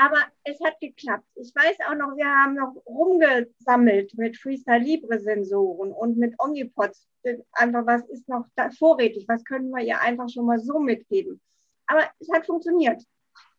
Aber 0.00 0.16
es 0.44 0.58
hat 0.64 0.80
geklappt. 0.80 1.26
Ich 1.34 1.54
weiß 1.54 1.76
auch 1.86 1.94
noch, 1.94 2.16
wir 2.16 2.24
haben 2.26 2.54
noch 2.54 2.74
rumgesammelt 2.86 4.16
mit 4.16 4.38
Freestyle 4.38 4.78
Libre 4.78 5.18
Sensoren 5.20 5.92
und 5.92 6.16
mit 6.16 6.34
Omnipods. 6.38 7.06
Einfach, 7.52 7.84
was 7.84 8.08
ist 8.08 8.26
noch 8.26 8.46
da 8.56 8.70
vorrätig? 8.70 9.26
Was 9.28 9.44
können 9.44 9.68
wir 9.68 9.84
ihr 9.84 10.00
einfach 10.00 10.30
schon 10.30 10.46
mal 10.46 10.58
so 10.58 10.78
mitgeben? 10.78 11.38
Aber 11.86 12.08
es 12.18 12.30
hat 12.32 12.46
funktioniert. 12.46 13.02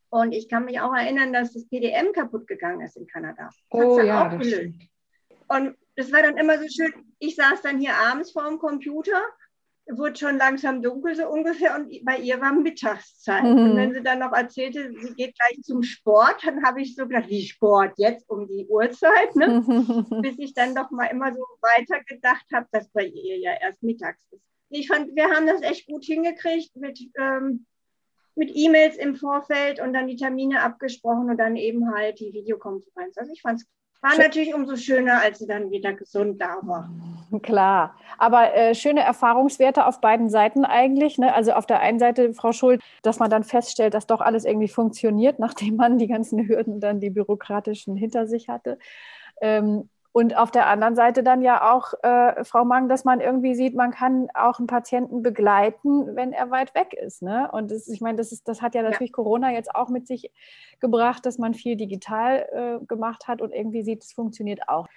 Und 0.09 0.31
ich 0.31 0.49
kann 0.49 0.65
mich 0.65 0.79
auch 0.79 0.95
erinnern, 0.95 1.31
dass 1.31 1.53
das 1.53 1.67
PDM 1.67 2.11
kaputt 2.11 2.47
gegangen 2.47 2.81
ist 2.81 2.97
in 2.97 3.05
Kanada. 3.05 3.49
Das 3.69 3.85
oh 3.85 4.01
ja, 4.01 4.35
das 4.35 4.47
Und 5.47 5.77
das 5.95 6.11
war 6.11 6.23
dann 6.23 6.37
immer 6.37 6.57
so 6.57 6.67
schön. 6.67 7.13
Ich 7.19 7.35
saß 7.35 7.61
dann 7.61 7.79
hier 7.79 7.93
abends 7.93 8.31
vor 8.31 8.49
dem 8.49 8.57
Computer 8.57 9.21
wurde 9.87 10.15
schon 10.15 10.37
langsam 10.37 10.81
dunkel 10.81 11.15
so 11.15 11.27
ungefähr 11.27 11.75
und 11.75 11.91
bei 12.05 12.17
ihr 12.17 12.39
war 12.39 12.53
Mittagszeit. 12.53 13.43
Mhm. 13.43 13.57
Und 13.57 13.75
wenn 13.75 13.93
sie 13.93 14.03
dann 14.03 14.19
noch 14.19 14.31
erzählte, 14.31 14.91
sie 14.93 15.13
geht 15.13 15.35
gleich 15.37 15.61
zum 15.63 15.83
Sport, 15.83 16.43
dann 16.45 16.63
habe 16.63 16.81
ich 16.81 16.95
so 16.95 17.07
gedacht, 17.07 17.29
wie 17.29 17.45
Sport 17.45 17.93
jetzt 17.97 18.29
um 18.29 18.47
die 18.47 18.65
Uhrzeit, 18.67 19.35
ne? 19.35 19.61
bis 20.21 20.37
ich 20.39 20.53
dann 20.53 20.75
doch 20.75 20.91
mal 20.91 21.07
immer 21.07 21.33
so 21.33 21.41
weiter 21.61 22.03
gedacht 22.05 22.45
habe, 22.53 22.67
dass 22.71 22.89
bei 22.89 23.05
ihr 23.05 23.37
ja 23.39 23.53
erst 23.59 23.83
mittags 23.83 24.21
ist. 24.31 24.43
Ich 24.69 24.87
fand, 24.87 25.15
wir 25.15 25.29
haben 25.29 25.47
das 25.47 25.61
echt 25.61 25.87
gut 25.87 26.05
hingekriegt 26.05 26.75
mit, 26.77 26.99
ähm, 27.19 27.65
mit 28.35 28.51
E-Mails 28.53 28.95
im 28.95 29.15
Vorfeld 29.15 29.81
und 29.81 29.93
dann 29.93 30.07
die 30.07 30.15
Termine 30.15 30.61
abgesprochen 30.61 31.29
und 31.29 31.37
dann 31.37 31.57
eben 31.57 31.93
halt 31.93 32.19
die 32.19 32.31
Videokonferenz. 32.31 33.17
Also 33.17 33.33
ich 33.33 33.41
fand 33.41 33.59
es 33.59 33.67
war 34.01 34.17
natürlich 34.17 34.53
umso 34.55 34.75
schöner, 34.75 35.21
als 35.21 35.39
sie 35.39 35.47
dann 35.47 35.69
wieder 35.69 35.93
gesund 35.93 36.41
da 36.41 36.57
war. 36.63 36.89
Klar, 37.43 37.95
aber 38.17 38.55
äh, 38.55 38.73
schöne 38.73 39.01
Erfahrungswerte 39.01 39.85
auf 39.85 40.01
beiden 40.01 40.29
Seiten 40.29 40.65
eigentlich. 40.65 41.19
Ne? 41.19 41.33
Also 41.33 41.53
auf 41.53 41.67
der 41.67 41.79
einen 41.81 41.99
Seite, 41.99 42.33
Frau 42.33 42.51
Schuld, 42.51 42.81
dass 43.03 43.19
man 43.19 43.29
dann 43.29 43.43
feststellt, 43.43 43.93
dass 43.93 44.07
doch 44.07 44.19
alles 44.19 44.43
irgendwie 44.43 44.67
funktioniert, 44.67 45.37
nachdem 45.39 45.75
man 45.75 45.99
die 45.99 46.07
ganzen 46.07 46.47
Hürden 46.47 46.79
dann 46.79 46.99
die 46.99 47.11
bürokratischen 47.11 47.95
hinter 47.95 48.25
sich 48.25 48.49
hatte. 48.49 48.79
Ähm, 49.39 49.89
und 50.13 50.35
auf 50.37 50.51
der 50.51 50.67
anderen 50.67 50.95
Seite 50.95 51.23
dann 51.23 51.41
ja 51.41 51.73
auch, 51.73 51.93
äh, 52.03 52.43
Frau 52.43 52.65
Mang, 52.65 52.89
dass 52.89 53.05
man 53.05 53.21
irgendwie 53.21 53.55
sieht, 53.55 53.75
man 53.75 53.91
kann 53.91 54.27
auch 54.33 54.59
einen 54.59 54.67
Patienten 54.67 55.23
begleiten, 55.23 56.15
wenn 56.15 56.33
er 56.33 56.51
weit 56.51 56.75
weg 56.75 56.93
ist. 56.93 57.21
Ne? 57.21 57.49
Und 57.51 57.71
das, 57.71 57.87
ich 57.87 58.01
meine, 58.01 58.17
das, 58.17 58.33
ist, 58.33 58.47
das 58.47 58.61
hat 58.61 58.75
ja 58.75 58.81
natürlich 58.81 59.11
ja. 59.11 59.15
Corona 59.15 59.53
jetzt 59.53 59.73
auch 59.73 59.87
mit 59.87 60.07
sich 60.07 60.29
gebracht, 60.81 61.25
dass 61.25 61.37
man 61.37 61.53
viel 61.53 61.77
digital 61.77 62.45
äh, 62.81 62.85
gemacht 62.85 63.29
hat 63.29 63.41
und 63.41 63.53
irgendwie 63.53 63.83
sieht, 63.83 64.03
es 64.03 64.11
funktioniert 64.11 64.67
auch. 64.67 64.87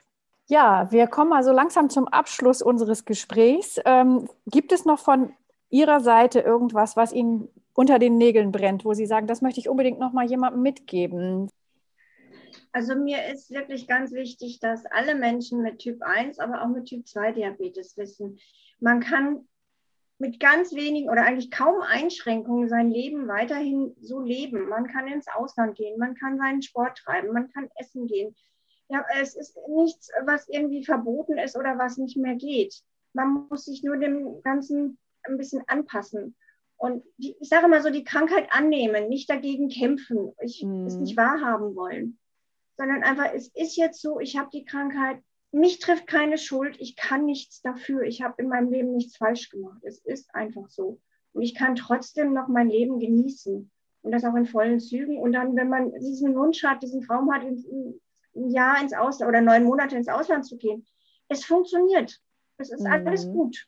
Ja, 0.47 0.91
wir 0.91 1.07
kommen 1.07 1.33
also 1.33 1.53
langsam 1.53 1.91
zum 1.91 2.09
Abschluss 2.09 2.61
unseres 2.61 3.05
Gesprächs. 3.05 3.81
Ähm, 3.85 4.29
gibt 4.47 4.73
es 4.73 4.85
noch 4.85 4.99
von 4.99 5.33
Ihrer 5.71 6.01
Seite 6.01 6.41
irgendwas, 6.41 6.97
was 6.97 7.13
Ihnen 7.13 7.49
unter 7.73 7.99
den 7.99 8.19
Nägeln 8.19 8.53
brennt, 8.53 8.85
wo 8.85 8.95
Sie 8.95 9.07
sagen, 9.07 9.27
das 9.27 9.43
möchte 9.43 9.61
ich 9.61 9.69
unbedingt 9.69 10.01
noch 10.01 10.13
mal 10.13 10.27
jemandem 10.27 10.63
mitgeben? 10.63 11.49
Also 12.75 12.97
mir 12.97 13.29
ist 13.33 13.53
wirklich 13.53 13.87
ganz 13.87 14.11
wichtig, 14.11 14.59
dass 14.59 14.85
alle 14.87 15.15
Menschen 15.15 15.63
mit 15.63 15.79
Typ 15.79 16.03
1, 16.03 16.41
aber 16.41 16.61
auch 16.61 16.67
mit 16.67 16.87
Typ 16.87 17.07
2 17.07 17.31
Diabetes 17.31 17.97
wissen, 17.97 18.41
man 18.81 18.99
kann 18.99 19.47
mit 20.19 20.41
ganz 20.41 20.75
wenigen 20.75 21.09
oder 21.09 21.23
eigentlich 21.23 21.53
kaum 21.53 21.83
Einschränkungen 21.83 22.69
sein 22.69 22.91
Leben 22.91 23.29
weiterhin 23.29 23.95
so 24.01 24.19
leben. 24.19 24.69
Man 24.69 24.89
kann 24.89 25.07
ins 25.07 25.29
Ausland 25.29 25.77
gehen, 25.77 26.01
man 26.01 26.17
kann 26.17 26.37
seinen 26.37 26.63
Sport 26.63 26.99
treiben, 26.99 27.33
man 27.33 27.49
kann 27.53 27.69
essen 27.77 28.09
gehen. 28.09 28.35
Ja, 28.89 29.05
es 29.21 29.37
ist 29.37 29.57
nichts, 29.69 30.11
was 30.27 30.49
irgendwie 30.49 30.85
verboten 30.85 31.39
ist 31.39 31.57
oder 31.57 31.79
was 31.79 31.97
nicht 31.97 32.17
mehr 32.17 32.35
geht. 32.35 32.83
Man 33.13 33.47
muss 33.49 33.67
sich 33.67 33.85
nur 33.85 33.99
dem 33.99 34.43
Ganzen 34.43 34.99
ein 35.23 35.37
bisschen 35.37 35.63
anpassen. 35.69 36.35
Und 36.77 37.05
die, 37.19 37.37
ich 37.41 37.49
sage 37.49 37.69
mal 37.69 37.83
so, 37.83 37.91
die 37.91 38.03
Krankheit 38.03 38.49
annehmen, 38.51 39.09
nicht 39.09 39.31
dagegen 39.31 39.69
kämpfen, 39.69 40.33
ich 40.43 40.65
mhm. 40.65 40.87
es 40.87 40.97
nicht 40.97 41.17
wahrhaben 41.17 41.77
wollen 41.77 42.19
sondern 42.77 43.03
einfach, 43.03 43.33
es 43.35 43.49
ist 43.55 43.77
jetzt 43.77 44.01
so, 44.01 44.21
ich 44.21 44.37
habe 44.37 44.51
die 44.53 44.65
Krankheit, 44.65 45.23
mich 45.53 45.79
trifft 45.79 46.07
keine 46.07 46.37
Schuld, 46.37 46.77
ich 46.81 46.97
kann 46.97 47.25
nichts 47.25 47.63
dafür, 47.63 48.03
ich 48.03 48.23
habe 48.23 48.43
in 48.43 48.49
meinem 48.49 48.71
Leben 48.71 48.97
nichts 48.97 49.17
falsch 49.17 49.51
gemacht. 49.51 49.81
Es 49.83 49.99
ist 49.99 50.35
einfach 50.35 50.69
so. 50.69 51.01
Und 51.33 51.43
ich 51.43 51.55
kann 51.55 51.77
trotzdem 51.77 52.33
noch 52.33 52.49
mein 52.49 52.69
Leben 52.69 52.99
genießen 52.99 53.71
und 54.03 54.11
das 54.13 54.25
auch 54.25 54.35
in 54.35 54.47
vollen 54.47 54.81
Zügen. 54.81 55.19
Und 55.19 55.33
dann, 55.33 55.55
wenn 55.57 55.69
man 55.69 55.93
diesen 55.95 56.35
Wunsch 56.35 56.65
hat, 56.65 56.83
diesen 56.83 57.03
Traum 57.03 57.33
hat, 57.33 57.43
ein 57.43 58.51
Jahr 58.51 58.81
ins 58.81 58.93
Ausland 58.93 59.29
oder 59.29 59.41
neun 59.41 59.65
Monate 59.65 59.97
ins 59.97 60.09
Ausland 60.09 60.45
zu 60.45 60.57
gehen, 60.57 60.87
es 61.29 61.45
funktioniert. 61.45 62.21
Es 62.59 62.71
ist 62.71 62.83
mhm. 62.83 62.87
alles 62.87 63.27
gut. 63.27 63.67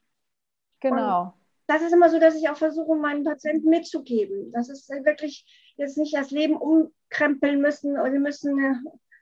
Genau. 0.81 1.23
Und 1.23 1.33
das 1.66 1.83
ist 1.83 1.92
immer 1.92 2.11
so, 2.11 2.19
dass 2.19 2.37
ich 2.37 2.49
auch 2.49 2.57
versuche, 2.57 2.97
meinen 2.97 3.25
Patienten 3.25 3.69
mitzugeben. 3.69 4.53
Das 4.53 4.69
ist 4.69 4.88
wirklich 4.88 5.45
jetzt 5.76 5.98
nicht 5.98 6.14
das 6.14 6.30
Leben 6.30 6.56
umkrempeln 6.56 7.60
müssen 7.60 7.98
oder 7.98 8.10
sie 8.10 8.18
müssen, 8.18 8.58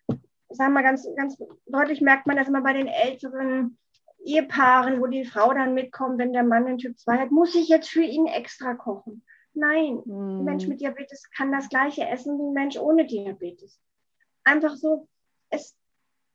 sagen 0.07 0.23
wir 0.49 0.69
mal 0.71 0.83
ganz, 0.83 1.07
ganz 1.17 1.37
deutlich 1.67 2.01
merkt 2.01 2.27
man 2.27 2.37
das 2.37 2.49
immer 2.49 2.63
bei 2.63 2.73
den 2.73 2.87
älteren 2.87 3.79
Ehepaaren, 4.25 5.01
wo 5.01 5.07
die 5.07 5.25
Frau 5.25 5.53
dann 5.53 5.75
mitkommt, 5.75 6.19
wenn 6.19 6.33
der 6.33 6.45
Mann 6.45 6.67
den 6.67 6.79
Typ 6.79 6.99
2 6.99 7.19
hat, 7.19 7.31
muss 7.31 7.55
ich 7.55 7.69
jetzt 7.69 7.91
für 7.91 8.03
ihn 8.03 8.27
extra 8.27 8.75
kochen. 8.75 9.23
Nein, 9.53 10.03
hm. 10.05 10.41
ein 10.41 10.45
Mensch 10.45 10.67
mit 10.67 10.81
Diabetes 10.81 11.31
kann 11.37 11.53
das 11.53 11.69
gleiche 11.69 12.07
essen 12.07 12.39
wie 12.39 12.49
ein 12.49 12.53
Mensch 12.53 12.77
ohne 12.77 13.07
Diabetes. 13.07 13.79
Einfach 14.43 14.77
so, 14.77 15.09
es 15.51 15.77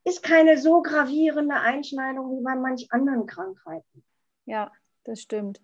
ist 0.04 0.22
keine 0.22 0.56
so 0.56 0.82
gravierende 0.82 1.56
Einschneidung 1.56 2.38
wie 2.38 2.42
bei 2.42 2.54
manch 2.54 2.86
anderen 2.90 3.26
Krankheiten. 3.26 4.04
Ja, 4.46 4.72
das 5.04 5.20
stimmt. 5.20 5.60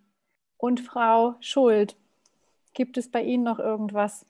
Und 0.59 0.81
Frau 0.81 1.37
Schuld, 1.41 1.97
gibt 2.75 2.99
es 2.99 3.11
bei 3.11 3.23
Ihnen 3.23 3.43
noch 3.43 3.59
irgendwas? 3.59 4.27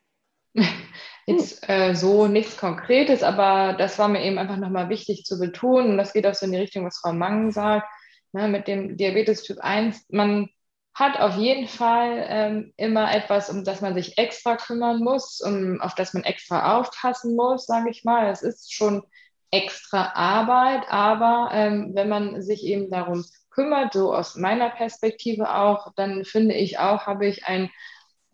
Jetzt 1.27 1.69
äh, 1.69 1.95
so 1.95 2.29
nichts 2.29 2.57
Konkretes, 2.57 3.23
aber 3.23 3.75
das 3.77 3.99
war 3.99 4.09
mir 4.09 4.23
eben 4.25 4.39
einfach 4.39 4.57
nochmal 4.59 4.89
wichtig 4.89 5.25
zu 5.25 5.39
betonen. 5.39 5.91
Und 5.91 5.99
das 5.99 6.13
geht 6.13 6.27
auch 6.27 6.35
so 6.35 6.47
in 6.47 6.53
die 6.53 6.59
Richtung, 6.59 6.87
was 6.87 6.99
Frau 6.99 7.13
Mang 7.13 7.51
sagt, 7.51 7.87
ne, 8.33 8.49
mit 8.49 8.69
dem 8.69 8.97
Diabetes 8.97 9.43
Typ 9.43 9.59
1. 9.61 10.07
Man 10.11 10.49
hat 10.95 11.21
auf 11.21 11.37
jeden 11.37 11.69
Fall 11.69 12.25
ähm, 12.29 12.73
immer 12.77 13.15
etwas, 13.15 13.51
um 13.51 13.65
das 13.65 13.81
man 13.81 13.95
sich 13.95 14.17
extra 14.19 14.57
kümmern 14.57 15.03
muss, 15.03 15.41
um, 15.41 15.81
auf 15.81 15.95
das 15.95 16.15
man 16.15 16.25
extra 16.25 16.79
aufpassen 16.79 17.37
muss, 17.37 17.67
sage 17.67 17.91
ich 17.91 18.05
mal. 18.05 18.31
Es 18.31 18.43
ist 18.43 18.73
schon 18.73 19.03
extra 19.51 20.13
Arbeit, 20.15 20.85
aber 20.89 21.51
ähm, 21.53 21.91
wenn 21.95 22.09
man 22.09 22.41
sich 22.43 22.65
eben 22.65 22.91
darum 22.91 23.25
kümmert, 23.51 23.95
so 23.95 24.15
aus 24.15 24.37
meiner 24.37 24.71
Perspektive 24.71 25.55
auch, 25.55 25.93
dann 25.97 26.25
finde 26.25 26.55
ich 26.55 26.79
auch, 26.79 27.07
habe 27.07 27.27
ich 27.27 27.47
ein 27.47 27.71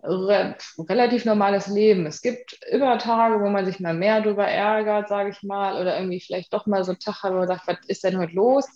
re 0.03 0.57
relativ 0.79 1.25
normales 1.25 1.69
Leben. 1.69 2.07
Es 2.07 2.23
gibt 2.23 2.61
immer 2.71 2.99
Tage, 2.99 3.41
wo 3.41 3.49
man 3.49 3.65
sich 3.65 3.81
mal 3.81 3.95
mehr 3.95 4.21
darüber 4.21 4.47
ärgert, 4.47 5.09
sage 5.09 5.31
ich 5.31 5.43
mal, 5.43 5.81
oder 5.81 5.97
irgendwie 5.97 6.21
vielleicht 6.21 6.53
doch 6.53 6.67
mal 6.67 6.85
so 6.85 6.93
einen 6.93 7.01
Tag 7.01 7.23
hat, 7.23 7.33
wo 7.33 7.38
man 7.38 7.49
sagt, 7.49 7.67
was 7.67 7.79
ist 7.87 8.05
denn 8.05 8.19
heute 8.19 8.35
los? 8.35 8.67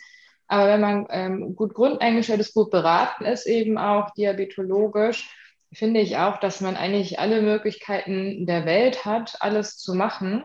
Aber 0.48 0.68
wenn 0.68 0.80
man 0.80 1.06
ähm, 1.10 1.56
gut 1.56 1.74
grundeingestellt 1.74 2.40
ist, 2.40 2.54
gut 2.54 2.70
beraten 2.70 3.24
ist, 3.24 3.46
eben 3.46 3.78
auch 3.78 4.10
diabetologisch, 4.14 5.28
finde 5.72 6.00
ich 6.00 6.16
auch, 6.18 6.38
dass 6.38 6.60
man 6.60 6.76
eigentlich 6.76 7.18
alle 7.18 7.42
Möglichkeiten 7.42 8.46
der 8.46 8.64
Welt 8.64 9.04
hat, 9.04 9.36
alles 9.40 9.76
zu 9.78 9.94
machen. 9.94 10.44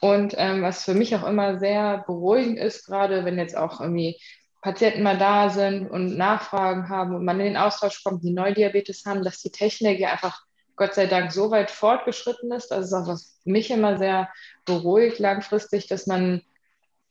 Und 0.00 0.34
ähm, 0.38 0.62
was 0.62 0.84
für 0.84 0.94
mich 0.94 1.14
auch 1.14 1.26
immer 1.26 1.58
sehr 1.58 2.04
beruhigend 2.06 2.58
ist, 2.58 2.86
gerade 2.86 3.24
wenn 3.24 3.38
jetzt 3.38 3.56
auch 3.56 3.80
irgendwie 3.80 4.18
Patienten 4.66 5.04
mal 5.04 5.16
da 5.16 5.48
sind 5.48 5.88
und 5.88 6.16
Nachfragen 6.16 6.88
haben 6.88 7.14
und 7.14 7.24
man 7.24 7.38
in 7.38 7.46
den 7.46 7.56
Austausch 7.56 8.02
kommt, 8.02 8.24
die 8.24 8.32
Neudiabetes 8.32 9.04
haben, 9.06 9.22
dass 9.22 9.40
die 9.40 9.52
Technik 9.52 10.00
ja 10.00 10.10
einfach 10.10 10.42
Gott 10.74 10.92
sei 10.92 11.06
Dank 11.06 11.30
so 11.30 11.52
weit 11.52 11.70
fortgeschritten 11.70 12.50
ist. 12.50 12.72
Das 12.72 12.86
ist 12.86 12.92
auch 12.92 13.06
was 13.06 13.38
mich 13.44 13.70
immer 13.70 13.96
sehr 13.96 14.28
beruhigt 14.64 15.20
langfristig, 15.20 15.86
dass 15.86 16.08
man 16.08 16.42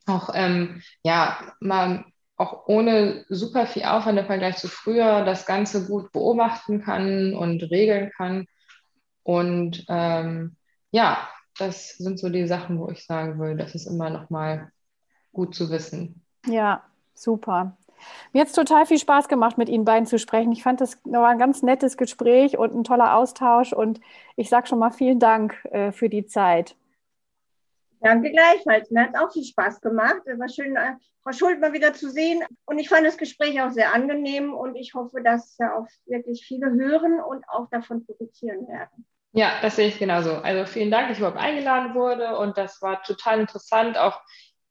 auch 0.06 0.32
ähm, 0.34 0.82
ja 1.02 1.40
mal 1.62 2.04
auch 2.36 2.68
ohne 2.68 3.24
super 3.30 3.68
viel 3.68 3.86
Aufwand 3.86 4.20
im 4.20 4.26
Vergleich 4.26 4.58
zu 4.58 4.68
früher 4.68 5.24
das 5.24 5.46
Ganze 5.46 5.88
gut 5.88 6.12
beobachten 6.12 6.84
kann 6.84 7.34
und 7.34 7.64
regeln 7.72 8.12
kann. 8.18 8.48
Und 9.24 9.86
ähm, 9.88 10.58
ja, 10.92 11.30
das 11.58 11.92
sind 11.92 12.20
so 12.20 12.28
die 12.28 12.48
Sachen, 12.48 12.82
wo 12.82 12.90
ich 12.90 13.06
sagen 13.06 13.40
will, 13.40 13.56
das 13.56 13.76
ist 13.76 13.86
immer 13.86 14.10
noch 14.10 14.30
mal 14.30 14.74
gut 15.32 15.56
zu 15.56 15.70
wissen. 15.70 16.22
Ja, 16.46 16.84
Super. 17.16 17.76
Mir 18.34 18.42
hat 18.42 18.50
es 18.50 18.54
total 18.54 18.86
viel 18.86 19.00
Spaß 19.00 19.28
gemacht, 19.28 19.58
mit 19.58 19.70
Ihnen 19.70 19.86
beiden 19.86 20.06
zu 20.06 20.20
sprechen. 20.20 20.52
Ich 20.52 20.64
fand, 20.64 20.82
das 20.82 21.00
war 21.06 21.30
ein 21.30 21.40
ganz 21.40 21.64
nettes 21.64 21.98
Gespräch 21.98 22.58
und 22.58 22.76
ein 22.76 22.84
toller 22.84 23.16
Austausch. 23.16 23.74
Und 23.74 24.02
ich 24.36 24.50
sage 24.50 24.68
schon 24.68 24.80
mal 24.80 24.92
vielen 24.92 25.20
Dank 25.20 25.64
äh, 25.72 25.92
für 25.92 26.10
die 26.10 26.26
Zeit. 26.26 26.76
Danke 28.02 28.32
gleichfalls. 28.32 28.92
Mir 28.92 29.04
hat 29.04 29.16
es 29.16 29.20
auch 29.20 29.32
viel 29.32 29.44
Spaß 29.44 29.82
gemacht. 29.82 30.22
Es 30.26 30.38
war 30.38 30.50
schön, 30.50 30.76
äh, 30.76 30.94
Frau 31.24 31.32
Schuld 31.32 31.60
mal 31.60 31.74
wieder 31.74 31.94
zu 31.94 32.12
sehen. 32.12 32.44
Und 32.66 32.78
ich 32.78 32.90
fand 32.90 33.06
das 33.08 33.18
Gespräch 33.18 33.60
auch 33.62 33.72
sehr 33.72 33.94
angenehm. 33.94 34.54
Und 34.54 34.76
ich 34.76 34.94
hoffe, 34.94 35.22
dass 35.24 35.58
ja 35.58 35.76
auch 35.76 35.88
wirklich 36.06 36.46
viele 36.46 36.72
hören 36.72 37.20
und 37.20 37.48
auch 37.50 37.68
davon 37.70 38.06
profitieren 38.06 38.68
werden. 38.68 39.06
Ja, 39.32 39.54
das 39.62 39.76
sehe 39.76 39.88
ich 39.88 39.98
genauso. 39.98 40.36
Also 40.36 40.66
vielen 40.66 40.92
Dank, 40.92 41.08
dass 41.08 41.18
ich 41.18 41.22
überhaupt 41.22 41.42
eingeladen 41.42 41.94
wurde. 41.94 42.38
Und 42.38 42.58
das 42.58 42.82
war 42.82 43.02
total 43.04 43.40
interessant, 43.40 43.98
auch 43.98 44.22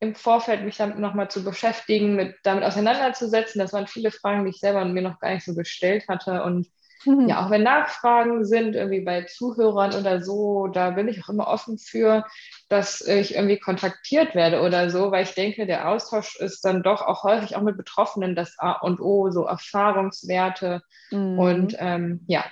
im 0.00 0.14
Vorfeld 0.14 0.64
mich 0.64 0.76
damit 0.76 0.98
nochmal 0.98 1.30
zu 1.30 1.44
beschäftigen, 1.44 2.14
mit, 2.14 2.36
damit 2.42 2.64
auseinanderzusetzen. 2.64 3.58
Das 3.58 3.72
waren 3.72 3.86
viele 3.86 4.10
Fragen, 4.10 4.44
die 4.44 4.50
ich 4.50 4.60
selber 4.60 4.84
mir 4.84 5.02
noch 5.02 5.18
gar 5.18 5.32
nicht 5.32 5.44
so 5.44 5.54
gestellt 5.54 6.08
hatte. 6.08 6.42
Und 6.42 6.68
mhm. 7.04 7.28
ja, 7.28 7.44
auch 7.44 7.50
wenn 7.50 7.62
Nachfragen 7.62 8.44
sind, 8.44 8.74
irgendwie 8.74 9.00
bei 9.00 9.22
Zuhörern 9.22 9.94
oder 9.94 10.22
so, 10.22 10.66
da 10.66 10.90
bin 10.90 11.08
ich 11.08 11.22
auch 11.22 11.28
immer 11.30 11.46
offen 11.46 11.78
für, 11.78 12.24
dass 12.68 13.00
ich 13.00 13.34
irgendwie 13.34 13.58
kontaktiert 13.58 14.34
werde 14.34 14.60
oder 14.60 14.90
so, 14.90 15.10
weil 15.10 15.24
ich 15.24 15.34
denke, 15.34 15.66
der 15.66 15.88
Austausch 15.88 16.38
ist 16.40 16.64
dann 16.64 16.82
doch 16.82 17.02
auch 17.02 17.22
häufig 17.22 17.56
auch 17.56 17.62
mit 17.62 17.76
Betroffenen 17.76 18.34
das 18.34 18.58
A 18.58 18.72
und 18.72 19.00
O, 19.00 19.30
so 19.30 19.44
Erfahrungswerte. 19.44 20.82
Mhm. 21.10 21.38
Und 21.38 21.76
ähm, 21.78 22.24
ja. 22.26 22.44